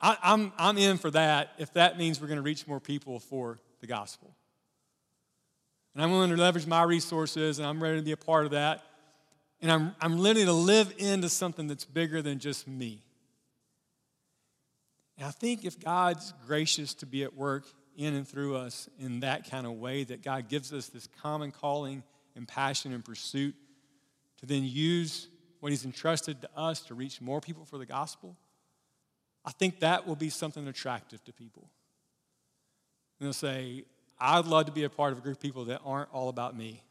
I, 0.00 0.16
I'm, 0.22 0.52
I'm 0.56 0.78
in 0.78 0.98
for 0.98 1.10
that 1.10 1.50
if 1.58 1.72
that 1.74 1.98
means 1.98 2.20
we're 2.20 2.28
going 2.28 2.36
to 2.36 2.42
reach 2.42 2.66
more 2.66 2.80
people 2.80 3.18
for 3.18 3.58
the 3.80 3.86
gospel. 3.88 4.34
And 5.94 6.02
I'm 6.02 6.12
willing 6.12 6.30
to 6.30 6.36
leverage 6.36 6.66
my 6.66 6.84
resources 6.84 7.58
and 7.58 7.66
I'm 7.66 7.82
ready 7.82 7.96
to 7.96 8.04
be 8.04 8.12
a 8.12 8.16
part 8.16 8.44
of 8.44 8.52
that. 8.52 8.84
And 9.60 9.70
I'm, 9.70 9.94
I'm 10.00 10.20
ready 10.20 10.44
to 10.44 10.52
live 10.52 10.94
into 10.98 11.28
something 11.28 11.66
that's 11.66 11.84
bigger 11.84 12.22
than 12.22 12.38
just 12.38 12.68
me. 12.68 13.02
And 15.18 15.26
I 15.26 15.30
think 15.30 15.64
if 15.64 15.78
God's 15.78 16.32
gracious 16.46 16.94
to 16.94 17.06
be 17.06 17.24
at 17.24 17.34
work 17.34 17.64
in 17.96 18.14
and 18.14 18.26
through 18.26 18.56
us 18.56 18.88
in 18.98 19.20
that 19.20 19.50
kind 19.50 19.66
of 19.66 19.72
way, 19.72 20.04
that 20.04 20.22
God 20.22 20.48
gives 20.48 20.72
us 20.72 20.88
this 20.88 21.08
common 21.20 21.50
calling 21.50 22.02
and 22.34 22.46
passion 22.46 22.92
and 22.92 23.04
pursuit 23.04 23.54
to 24.38 24.46
then 24.46 24.64
use 24.64 25.28
what 25.60 25.70
He's 25.70 25.84
entrusted 25.84 26.40
to 26.40 26.50
us 26.56 26.80
to 26.82 26.94
reach 26.94 27.20
more 27.20 27.40
people 27.40 27.64
for 27.64 27.78
the 27.78 27.86
gospel, 27.86 28.36
I 29.44 29.52
think 29.52 29.80
that 29.80 30.06
will 30.06 30.16
be 30.16 30.30
something 30.30 30.66
attractive 30.68 31.22
to 31.24 31.32
people. 31.32 31.68
And 33.18 33.26
they'll 33.26 33.32
say, 33.32 33.84
I'd 34.18 34.46
love 34.46 34.66
to 34.66 34.72
be 34.72 34.84
a 34.84 34.90
part 34.90 35.12
of 35.12 35.18
a 35.18 35.20
group 35.20 35.36
of 35.36 35.42
people 35.42 35.64
that 35.66 35.80
aren't 35.84 36.12
all 36.12 36.28
about 36.28 36.56
me. 36.56 36.82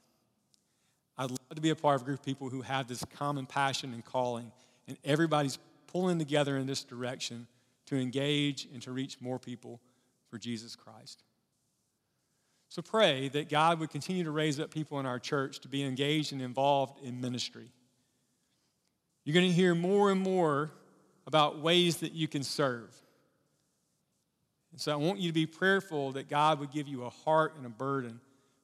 I'd 1.18 1.30
love 1.30 1.56
to 1.56 1.62
be 1.62 1.70
a 1.70 1.76
part 1.76 1.96
of 1.96 2.02
a 2.02 2.06
group 2.06 2.20
of 2.20 2.26
people 2.26 2.50
who 2.50 2.62
have 2.62 2.88
this 2.88 3.04
common 3.16 3.46
passion 3.46 3.94
and 3.94 4.04
calling, 4.04 4.52
and 4.88 4.98
everybody's 5.04 5.60
pulling 5.88 6.18
together 6.18 6.58
in 6.58 6.66
this 6.66 6.84
direction 6.84 7.48
to 7.88 7.98
engage 7.98 8.68
and 8.74 8.82
to 8.84 8.92
reach 8.92 9.20
more 9.20 9.38
people 9.38 9.82
for 10.32 10.40
Jesus 10.40 10.76
Christ. 10.76 11.24
So 12.70 12.82
pray 12.82 13.28
that 13.30 13.50
God 13.50 13.80
would 13.80 13.90
continue 13.90 14.24
to 14.24 14.32
raise 14.32 14.58
up 14.60 14.72
people 14.72 15.00
in 15.02 15.06
our 15.06 15.20
church 15.20 15.60
to 15.60 15.68
be 15.68 15.84
engaged 15.84 16.32
and 16.32 16.42
involved 16.42 17.04
in 17.06 17.20
ministry. 17.20 17.70
You're 19.26 19.34
going 19.34 19.50
to 19.50 19.54
hear 19.54 19.76
more 19.76 20.10
and 20.10 20.22
more 20.22 20.72
about 21.28 21.60
ways 21.60 21.98
that 21.98 22.14
you 22.14 22.30
can 22.30 22.44
serve. 22.44 22.90
And 24.72 24.80
so 24.80 24.94
I 24.94 24.96
want 24.96 25.20
you 25.20 25.30
to 25.30 25.34
be 25.34 25.46
prayerful 25.46 26.14
that 26.14 26.30
God 26.30 26.60
would 26.60 26.72
give 26.72 26.88
you 26.88 27.04
a 27.04 27.10
heart 27.10 27.56
and 27.58 27.66
a 27.66 27.70
burden 27.70 28.22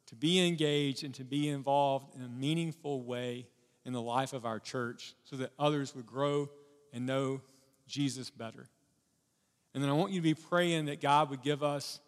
to 0.08 0.16
be 0.16 0.48
engaged 0.48 1.04
and 1.04 1.14
to 1.16 1.26
be 1.26 1.50
involved 1.50 2.16
in 2.16 2.22
a 2.22 2.30
meaningful 2.30 3.02
way 3.04 3.46
in 3.84 3.92
the 3.92 4.02
life 4.02 4.32
of 4.32 4.46
our 4.46 4.60
church 4.60 5.16
so 5.26 5.36
that 5.36 5.52
others 5.60 5.94
would 5.94 6.06
grow 6.06 6.50
and 6.94 7.06
know 7.06 7.42
Jesus 7.88 8.30
better. 8.30 8.70
And 9.78 9.84
then 9.84 9.92
I 9.92 9.94
want 9.94 10.12
you 10.12 10.18
to 10.18 10.24
be 10.24 10.34
praying 10.34 10.86
that 10.86 11.02
God 11.02 11.30
would 11.30 11.44
give 11.44 11.62
us 11.62 12.00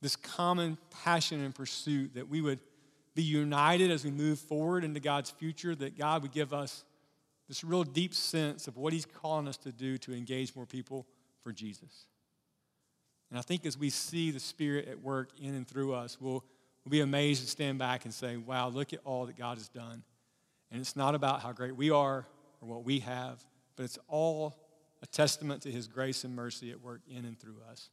this 0.00 0.14
common 0.14 0.78
passion 1.02 1.42
and 1.42 1.52
pursuit, 1.52 2.14
that 2.14 2.28
we 2.28 2.40
would 2.40 2.60
be 3.16 3.24
united 3.24 3.90
as 3.90 4.04
we 4.04 4.12
move 4.12 4.38
forward 4.38 4.84
into 4.84 5.00
God's 5.00 5.28
future, 5.28 5.74
that 5.74 5.98
God 5.98 6.22
would 6.22 6.30
give 6.30 6.54
us 6.54 6.84
this 7.48 7.64
real 7.64 7.82
deep 7.82 8.14
sense 8.14 8.68
of 8.68 8.76
what 8.76 8.92
He's 8.92 9.04
calling 9.04 9.48
us 9.48 9.56
to 9.56 9.72
do 9.72 9.98
to 9.98 10.14
engage 10.14 10.54
more 10.54 10.64
people 10.64 11.08
for 11.42 11.50
Jesus. 11.52 12.06
And 13.30 13.38
I 13.40 13.42
think 13.42 13.66
as 13.66 13.76
we 13.76 13.90
see 13.90 14.30
the 14.30 14.38
Spirit 14.38 14.86
at 14.86 15.02
work 15.02 15.30
in 15.42 15.56
and 15.56 15.66
through 15.66 15.94
us, 15.94 16.18
we'll, 16.20 16.44
we'll 16.84 16.90
be 16.90 17.00
amazed 17.00 17.42
to 17.42 17.48
stand 17.48 17.80
back 17.80 18.04
and 18.04 18.14
say, 18.14 18.36
wow, 18.36 18.68
look 18.68 18.92
at 18.92 19.00
all 19.04 19.26
that 19.26 19.36
God 19.36 19.58
has 19.58 19.68
done. 19.68 20.04
And 20.70 20.80
it's 20.80 20.94
not 20.94 21.16
about 21.16 21.42
how 21.42 21.50
great 21.50 21.74
we 21.74 21.90
are 21.90 22.28
or 22.60 22.68
what 22.68 22.84
we 22.84 23.00
have, 23.00 23.44
but 23.74 23.82
it's 23.82 23.98
all 24.06 24.67
a 25.02 25.06
testament 25.06 25.62
to 25.62 25.70
His 25.70 25.86
grace 25.86 26.24
and 26.24 26.34
mercy 26.34 26.70
at 26.70 26.80
work 26.80 27.00
in 27.08 27.24
and 27.24 27.38
through 27.38 27.56
us. 27.70 27.90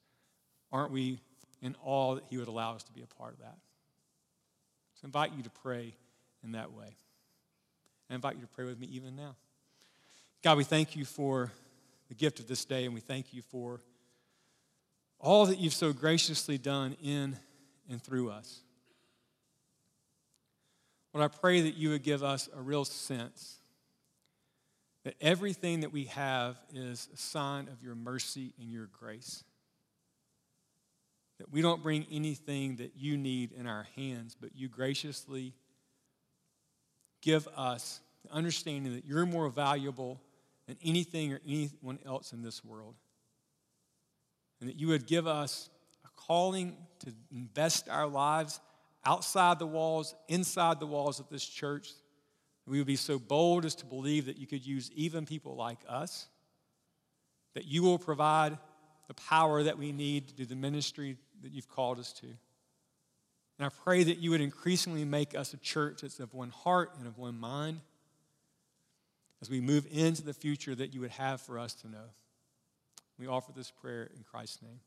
Aren't 0.72 0.92
we 0.92 1.20
in 1.62 1.76
awe 1.84 2.16
that 2.16 2.24
He 2.30 2.38
would 2.38 2.48
allow 2.48 2.76
us 2.76 2.84
to 2.84 2.92
be 2.92 3.02
a 3.02 3.08
part 3.08 3.34
of 3.34 3.40
that? 3.40 3.58
So 4.96 5.02
I 5.04 5.08
invite 5.08 5.34
you 5.36 5.44
to 5.44 5.50
pray 5.50 5.96
in 6.44 6.54
that 6.54 6.72
way. 6.72 6.96
I 8.10 8.16
invite 8.16 8.36
you 8.36 8.42
to 8.42 8.48
pray 8.48 8.66
with 8.66 8.80
me 8.80 8.88
even 8.92 9.16
now. 9.16 9.36
God, 10.44 10.58
we 10.58 10.64
thank 10.64 10.96
you 10.96 11.06
for 11.06 11.52
the 12.08 12.16
gift 12.16 12.40
of 12.40 12.48
this 12.48 12.66
day, 12.66 12.86
and 12.86 12.94
we 12.94 13.00
thank 13.00 13.34
you 13.34 13.42
for 13.42 13.80
all 15.20 15.48
that 15.48 15.60
you've 15.60 15.74
so 15.74 15.92
graciously 15.92 16.58
done 16.58 16.96
in 17.04 17.36
and 17.90 18.02
through 18.02 18.30
us. 18.30 18.62
Lord, 21.14 21.32
I 21.32 21.36
pray 21.36 21.62
that 21.62 21.76
you 21.76 21.90
would 21.90 22.04
give 22.04 22.24
us 22.24 22.50
a 22.56 22.62
real 22.62 22.86
sense 22.86 23.58
that 25.06 25.14
everything 25.22 25.82
that 25.82 25.94
we 25.94 26.06
have 26.06 26.58
is 26.74 27.08
a 27.14 27.18
sign 27.18 27.68
of 27.68 27.82
your 27.84 27.94
mercy 27.94 28.54
and 28.60 28.72
your 28.72 28.88
grace. 28.88 29.44
That 31.38 31.52
we 31.52 31.62
don't 31.62 31.84
bring 31.84 32.08
anything 32.12 32.78
that 32.78 32.94
you 32.98 33.16
need 33.16 33.52
in 33.52 33.68
our 33.68 33.88
hands, 33.96 34.36
but 34.40 34.56
you 34.56 34.68
graciously 34.68 35.54
give 37.22 37.48
us 37.56 38.00
the 38.24 38.34
understanding 38.34 38.96
that 38.96 39.06
you're 39.06 39.28
more 39.28 39.48
valuable 39.50 40.20
than 40.68 40.76
anything 40.84 41.32
or 41.32 41.40
anyone 41.48 42.00
else 42.04 42.34
in 42.34 42.42
this 42.42 42.66
world. 42.66 42.96
And 44.60 44.70
that 44.70 44.76
you 44.76 44.88
would 44.88 45.06
give 45.06 45.28
us 45.28 45.70
a 46.04 46.10
calling 46.20 46.76
to 47.02 47.14
invest 47.32 47.90
our 47.90 48.08
lives 48.08 48.60
outside 49.06 49.60
the 49.60 49.68
walls, 49.68 50.16
inside 50.28 50.80
the 50.80 50.88
walls 50.88 51.20
of 51.20 51.30
this 51.30 51.46
church. 51.46 51.90
We 52.68 52.80
would 52.80 52.88
be 52.88 52.96
so 52.96 53.20
bold 53.20 53.66
as 53.66 53.76
to 53.76 53.86
believe 53.86 54.26
that 54.26 54.38
you 54.38 54.48
could 54.48 54.66
use 54.66 54.92
even 54.96 55.26
people 55.26 55.56
like 55.56 55.80
us, 55.88 56.28
that 57.54 57.66
you 57.66 57.84
will 57.84 58.00
provide 58.00 58.58
the 59.08 59.14
power 59.14 59.64
that 59.64 59.78
we 59.78 59.92
need 59.92 60.30
to 60.30 60.34
do 60.34 60.46
the 60.46 60.56
ministry 60.56 61.18
that 61.44 61.52
you've 61.52 61.70
called 61.70 62.00
us 62.00 62.12
to. 62.14 62.28
And 63.58 63.66
I 63.66 63.70
pray 63.70 64.04
that 64.04 64.18
you 64.18 64.32
would 64.32 64.42
increasingly 64.42 65.06
make 65.06 65.36
us 65.36 65.54
a 65.54 65.58
church 65.58 66.02
that's 66.02 66.20
of 66.20 66.34
one 66.34 66.50
heart 66.50 66.92
and 66.98 67.08
of 67.08 67.18
one 67.18 67.40
mind 67.40 67.80
as 69.42 69.50
we 69.50 69.62
move 69.62 69.88
into 69.92 70.24
the 70.24 70.34
future 70.34 70.76
that 70.76 70.94
you 70.94 71.02
would 71.02 71.12
have 71.12 71.40
for 71.40 71.60
us 71.60 71.74
to 71.76 71.88
know. 71.88 72.10
We 73.18 73.28
offer 73.28 73.52
this 73.54 73.72
prayer 73.72 74.10
in 74.16 74.24
Christ's 74.24 74.62
name. 74.62 74.80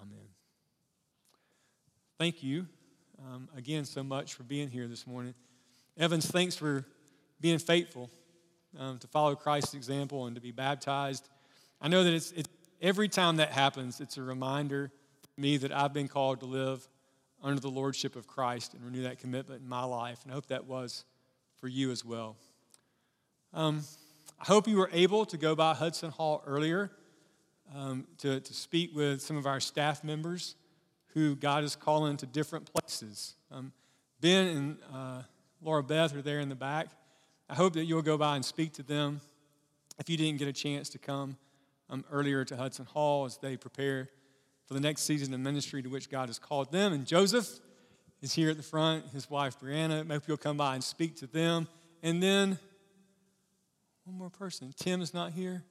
Amen. 0.00 0.28
Thank 2.18 2.42
you 2.42 2.66
um, 3.18 3.48
again 3.56 3.84
so 3.84 4.02
much 4.02 4.34
for 4.34 4.44
being 4.44 4.68
here 4.68 4.86
this 4.86 5.06
morning. 5.06 5.34
Evans, 5.98 6.26
thanks 6.26 6.56
for 6.56 6.84
being 7.40 7.58
faithful 7.58 8.10
um, 8.78 8.98
to 8.98 9.06
follow 9.06 9.34
Christ's 9.34 9.74
example 9.74 10.26
and 10.26 10.36
to 10.36 10.40
be 10.40 10.52
baptized. 10.52 11.28
I 11.80 11.88
know 11.88 12.04
that 12.04 12.14
it's, 12.14 12.32
it's 12.32 12.48
every 12.80 13.08
time 13.08 13.36
that 13.36 13.50
happens, 13.50 14.00
it's 14.00 14.16
a 14.16 14.22
reminder 14.22 14.88
to 15.22 15.40
me 15.40 15.56
that 15.58 15.72
I've 15.72 15.92
been 15.92 16.08
called 16.08 16.40
to 16.40 16.46
live 16.46 16.86
under 17.42 17.60
the 17.60 17.70
lordship 17.70 18.16
of 18.16 18.26
Christ 18.26 18.74
and 18.74 18.84
renew 18.84 19.02
that 19.02 19.18
commitment 19.18 19.62
in 19.62 19.68
my 19.68 19.84
life. 19.84 20.20
And 20.22 20.32
I 20.32 20.34
hope 20.34 20.46
that 20.46 20.66
was 20.66 21.04
for 21.58 21.68
you 21.68 21.90
as 21.90 22.04
well. 22.04 22.36
Um, 23.52 23.82
I 24.40 24.44
hope 24.46 24.68
you 24.68 24.76
were 24.76 24.90
able 24.92 25.24
to 25.26 25.36
go 25.36 25.54
by 25.54 25.74
Hudson 25.74 26.10
Hall 26.10 26.42
earlier 26.46 26.90
um, 27.74 28.06
to, 28.18 28.40
to 28.40 28.54
speak 28.54 28.94
with 28.94 29.20
some 29.20 29.36
of 29.36 29.46
our 29.46 29.60
staff 29.60 30.04
members 30.04 30.54
who 31.14 31.34
God 31.34 31.64
is 31.64 31.76
calling 31.76 32.16
to 32.18 32.26
different 32.26 32.72
places. 32.72 33.34
Um, 33.50 33.72
ben 34.20 34.46
and 34.46 34.76
uh, 34.92 35.22
Laura 35.62 35.82
Beth 35.82 36.14
are 36.14 36.22
there 36.22 36.40
in 36.40 36.48
the 36.48 36.54
back. 36.54 36.88
I 37.48 37.54
hope 37.54 37.74
that 37.74 37.84
you'll 37.84 38.02
go 38.02 38.16
by 38.16 38.36
and 38.36 38.44
speak 38.44 38.72
to 38.74 38.82
them 38.82 39.20
if 39.98 40.08
you 40.08 40.16
didn't 40.16 40.38
get 40.38 40.48
a 40.48 40.52
chance 40.52 40.88
to 40.90 40.98
come 40.98 41.36
um, 41.90 42.04
earlier 42.10 42.44
to 42.44 42.56
Hudson 42.56 42.86
Hall 42.86 43.26
as 43.26 43.36
they 43.38 43.56
prepare 43.56 44.08
for 44.66 44.74
the 44.74 44.80
next 44.80 45.02
season 45.02 45.34
of 45.34 45.40
ministry 45.40 45.82
to 45.82 45.88
which 45.88 46.08
God 46.08 46.28
has 46.28 46.38
called 46.38 46.72
them. 46.72 46.92
And 46.92 47.06
Joseph 47.06 47.48
is 48.22 48.32
here 48.32 48.50
at 48.50 48.56
the 48.56 48.62
front, 48.62 49.08
his 49.08 49.28
wife 49.28 49.58
Brianna. 49.60 50.06
Maybe 50.06 50.22
you'll 50.28 50.36
come 50.36 50.56
by 50.56 50.74
and 50.74 50.84
speak 50.84 51.16
to 51.16 51.26
them. 51.26 51.68
And 52.02 52.22
then 52.22 52.58
one 54.04 54.16
more 54.16 54.30
person. 54.30 54.72
Tim 54.76 55.02
is 55.02 55.12
not 55.12 55.32
here. 55.32 55.62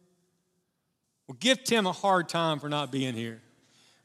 Well, 1.27 1.37
give 1.39 1.63
Tim 1.63 1.87
a 1.87 1.91
hard 1.91 2.29
time 2.29 2.59
for 2.59 2.69
not 2.69 2.91
being 2.91 3.13
here. 3.13 3.41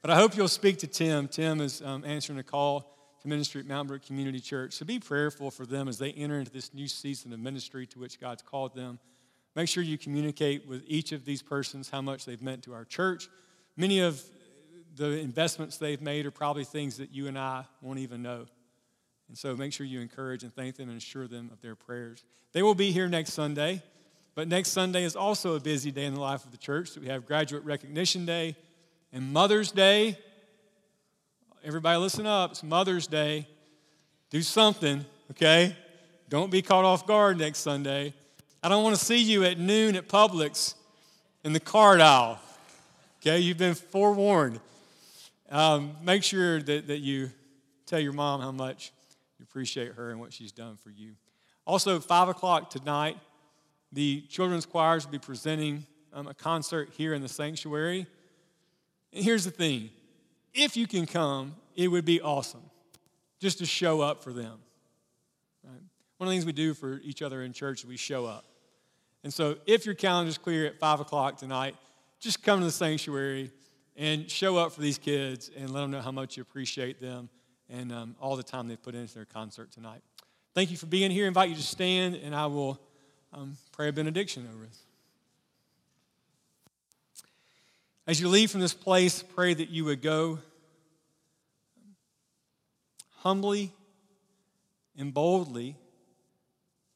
But 0.01 0.11
I 0.11 0.17
hope 0.17 0.37
you'll 0.37 0.49
speak 0.49 0.79
to 0.79 0.87
Tim. 0.87 1.29
Tim 1.29 1.61
is 1.61 1.83
um, 1.83 2.05
answering 2.05 2.39
a 2.39 2.43
call 2.43 2.94
to 3.25 3.29
ministry 3.29 3.61
at 3.61 3.67
Mountain 3.67 3.89
Brook 3.89 4.07
Community 4.07 4.39
Church. 4.39 4.75
So 4.75 4.85
be 4.85 4.99
prayerful 4.99 5.51
for 5.51 5.65
them 5.65 5.89
as 5.89 5.99
they 5.99 6.13
enter 6.13 6.39
into 6.39 6.53
this 6.53 6.75
new 6.75 6.87
season 6.87 7.33
of 7.33 7.41
ministry 7.41 7.87
to 7.89 7.99
which 7.99 8.21
God's 8.21 8.43
called 8.43 8.75
them. 8.75 8.99
Make 9.57 9.69
sure 9.69 9.83
you 9.83 9.97
communicate 9.97 10.69
with 10.69 10.83
each 10.87 11.13
of 11.13 11.25
these 11.25 11.43
persons 11.43 11.89
how 11.89 12.03
much 12.03 12.27
they've 12.27 12.43
meant 12.43 12.65
to 12.65 12.75
our 12.75 12.85
church. 12.85 13.29
Many 13.77 14.01
of 14.01 14.23
the 14.97 15.19
investments 15.19 15.79
they've 15.79 16.01
made 16.03 16.27
are 16.27 16.31
probably 16.31 16.65
things 16.65 16.99
that 16.99 17.13
you 17.13 17.27
and 17.27 17.39
I 17.39 17.65
won't 17.81 17.99
even 17.99 18.23
know. 18.23 18.47
And 19.29 19.39
so 19.39 19.57
make 19.57 19.73
sure 19.73 19.87
you 19.87 20.01
encourage 20.01 20.43
and 20.43 20.55
thank 20.55 20.77
them 20.77 20.91
and 20.91 20.99
assure 20.99 21.27
them 21.27 21.49
of 21.51 21.63
their 21.63 21.75
prayers. 21.75 22.23
They 22.53 22.63
will 22.63 22.75
be 22.75 22.93
here 22.93 23.09
next 23.09 23.33
Sunday. 23.33 23.83
But 24.35 24.49
next 24.49 24.71
Sunday 24.71 25.05
is 25.05 25.17
also 25.17 25.55
a 25.55 25.61
busy 25.61 25.91
day 25.91 26.05
in 26.05 26.15
the 26.15 26.21
life 26.21 26.45
of 26.45 26.51
the 26.51 26.59
church. 26.59 26.91
So 26.91 27.01
we 27.01 27.07
have 27.07 27.25
Graduate 27.25 27.65
Recognition 27.65 28.27
Day 28.27 28.57
and 29.13 29.33
Mother's 29.33 29.73
Day. 29.73 30.19
Everybody, 31.67 31.97
listen 31.97 32.27
up. 32.27 32.51
It's 32.51 32.63
Mother's 32.63 33.07
Day. 33.07 33.49
Do 34.29 34.43
something, 34.43 35.03
okay? 35.31 35.75
Don't 36.29 36.51
be 36.51 36.61
caught 36.61 36.85
off 36.85 37.07
guard 37.07 37.39
next 37.39 37.61
Sunday. 37.61 38.13
I 38.63 38.69
don't 38.69 38.85
want 38.85 38.99
to 38.99 39.03
see 39.03 39.23
you 39.23 39.45
at 39.45 39.59
noon 39.59 39.97
at 39.97 40.07
Publix 40.07 40.75
in 41.43 41.55
the 41.55 41.61
card 41.61 42.03
aisle. 42.03 42.39
Okay, 43.23 43.39
you've 43.39 43.57
been 43.57 43.73
forewarned. 43.73 44.61
Um, 45.49 45.97
make 46.03 46.23
sure 46.23 46.61
that, 46.61 46.87
that 46.89 46.99
you 46.99 47.31
tell 47.87 47.99
your 47.99 48.13
mom 48.13 48.43
how 48.43 48.53
much 48.53 48.93
you 49.39 49.45
appreciate 49.45 49.93
her 49.93 50.11
and 50.11 50.21
what 50.21 50.35
she's 50.35 50.53
done 50.53 50.77
for 50.77 50.91
you. 50.91 51.13
Also, 51.67 51.99
5 51.99 52.29
o'clock 52.29 52.69
tonight, 52.69 53.17
the 53.91 54.21
children's 54.29 54.67
choirs 54.67 55.07
will 55.07 55.13
be 55.13 55.19
presenting 55.19 55.87
um, 56.13 56.27
a 56.27 56.35
concert 56.35 56.91
here 56.95 57.15
in 57.15 57.23
the 57.23 57.29
sanctuary. 57.29 58.07
And 59.15 59.25
here's 59.25 59.47
the 59.47 59.51
thing 59.51 59.89
if 60.55 60.77
you 60.77 60.87
can 60.87 61.07
come, 61.07 61.55
it 61.75 61.89
would 61.89 62.05
be 62.05 62.21
awesome 62.21 62.63
just 63.41 63.59
to 63.59 63.67
show 63.67 64.01
up 64.01 64.23
for 64.23 64.33
them. 64.33 64.59
Right? 65.65 65.83
One 66.19 66.29
of 66.29 66.31
the 66.31 66.35
things 66.37 66.47
we 66.47 66.53
do 66.53 66.75
for 66.75 67.01
each 67.05 67.21
other 67.21 67.43
in 67.43 67.53
church 67.53 67.81
is 67.81 67.87
we 67.87 67.97
show 67.97 68.25
up. 68.25 68.45
And 69.23 69.33
so 69.33 69.57
if 69.67 69.87
your 69.87 69.95
calendar's 69.95 70.39
clear 70.39 70.67
at 70.67 70.79
5 70.79 71.01
o'clock 71.01 71.39
tonight, 71.39 71.75
just 72.21 72.43
come 72.43 72.61
to 72.61 72.67
the 72.67 72.73
sanctuary 72.73 73.51
and 73.97 74.31
show 74.31 74.57
up 74.57 74.73
for 74.73 74.81
these 74.81 74.99
kids 74.99 75.51
and 75.57 75.71
let 75.71 75.81
them 75.81 75.91
know 75.91 76.01
how 76.01 76.13
much 76.13 76.37
you 76.37 76.43
appreciate 76.43 77.01
them 77.01 77.29
and 77.69 77.93
um, 77.93 78.17
all 78.21 78.37
the 78.37 78.43
time 78.43 78.69
they've 78.69 78.83
put 78.83 78.95
into 78.95 79.15
their 79.15 79.25
concert 79.25 79.73
tonight. 79.73 80.03
Thank 80.55 80.71
you 80.71 80.77
for 80.77 80.87
being 80.87 81.11
here. 81.11 81.25
I 81.25 81.29
invite 81.29 81.49
you 81.49 81.57
to 81.57 81.63
stand, 81.63 82.15
and 82.15 82.35
I 82.35 82.47
will 82.47 82.81
um, 83.33 83.57
pray 83.73 83.89
a 83.89 83.93
benediction 83.93 84.49
over 84.55 84.65
us. 84.65 84.79
As 88.07 88.21
you 88.21 88.29
leave 88.29 88.51
from 88.51 88.61
this 88.61 88.75
place, 88.75 89.23
pray 89.23 89.55
that 89.55 89.71
you 89.71 89.87
would 89.87 90.03
go 90.03 90.39
humbly 93.19 93.73
and 94.99 95.15
boldly 95.15 95.77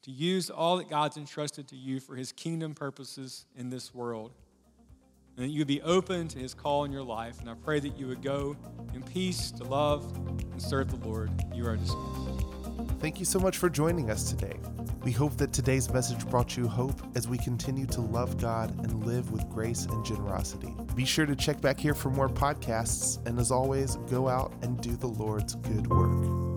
to 0.03 0.11
use 0.11 0.51
all 0.51 0.77
that 0.77 0.87
God's 0.87 1.17
entrusted 1.17 1.67
to 1.69 1.75
you 1.75 1.99
for 1.99 2.15
his 2.15 2.31
kingdom 2.31 2.75
purposes 2.75 3.45
in 3.55 3.71
this 3.71 3.93
world. 3.93 4.31
And 5.35 5.45
that 5.45 5.49
you 5.49 5.61
would 5.61 5.67
be 5.67 5.81
open 5.81 6.27
to 6.27 6.37
his 6.37 6.53
call 6.53 6.83
in 6.83 6.91
your 6.91 7.03
life. 7.03 7.39
And 7.39 7.49
I 7.49 7.55
pray 7.55 7.79
that 7.79 7.97
you 7.97 8.07
would 8.07 8.21
go 8.21 8.55
in 8.93 9.01
peace 9.01 9.51
to 9.51 9.63
love 9.63 10.15
and 10.15 10.61
serve 10.61 10.91
the 10.91 11.07
Lord. 11.07 11.31
You 11.53 11.65
are 11.65 11.75
dismissed. 11.75 12.45
Thank 12.99 13.19
you 13.19 13.25
so 13.25 13.39
much 13.39 13.57
for 13.57 13.69
joining 13.69 14.11
us 14.11 14.31
today. 14.31 14.59
We 15.03 15.11
hope 15.11 15.37
that 15.37 15.53
today's 15.53 15.89
message 15.91 16.27
brought 16.27 16.57
you 16.57 16.67
hope 16.67 17.01
as 17.15 17.27
we 17.27 17.37
continue 17.37 17.85
to 17.87 18.01
love 18.01 18.37
God 18.37 18.77
and 18.83 19.05
live 19.05 19.31
with 19.31 19.47
grace 19.49 19.85
and 19.85 20.05
generosity. 20.05 20.73
Be 20.95 21.05
sure 21.05 21.25
to 21.25 21.35
check 21.35 21.61
back 21.61 21.79
here 21.79 21.93
for 21.93 22.09
more 22.09 22.29
podcasts, 22.29 23.25
and 23.25 23.39
as 23.39 23.49
always, 23.49 23.95
go 24.09 24.27
out 24.27 24.53
and 24.61 24.79
do 24.81 24.95
the 24.95 25.07
Lord's 25.07 25.55
good 25.55 25.87
work. 25.87 26.48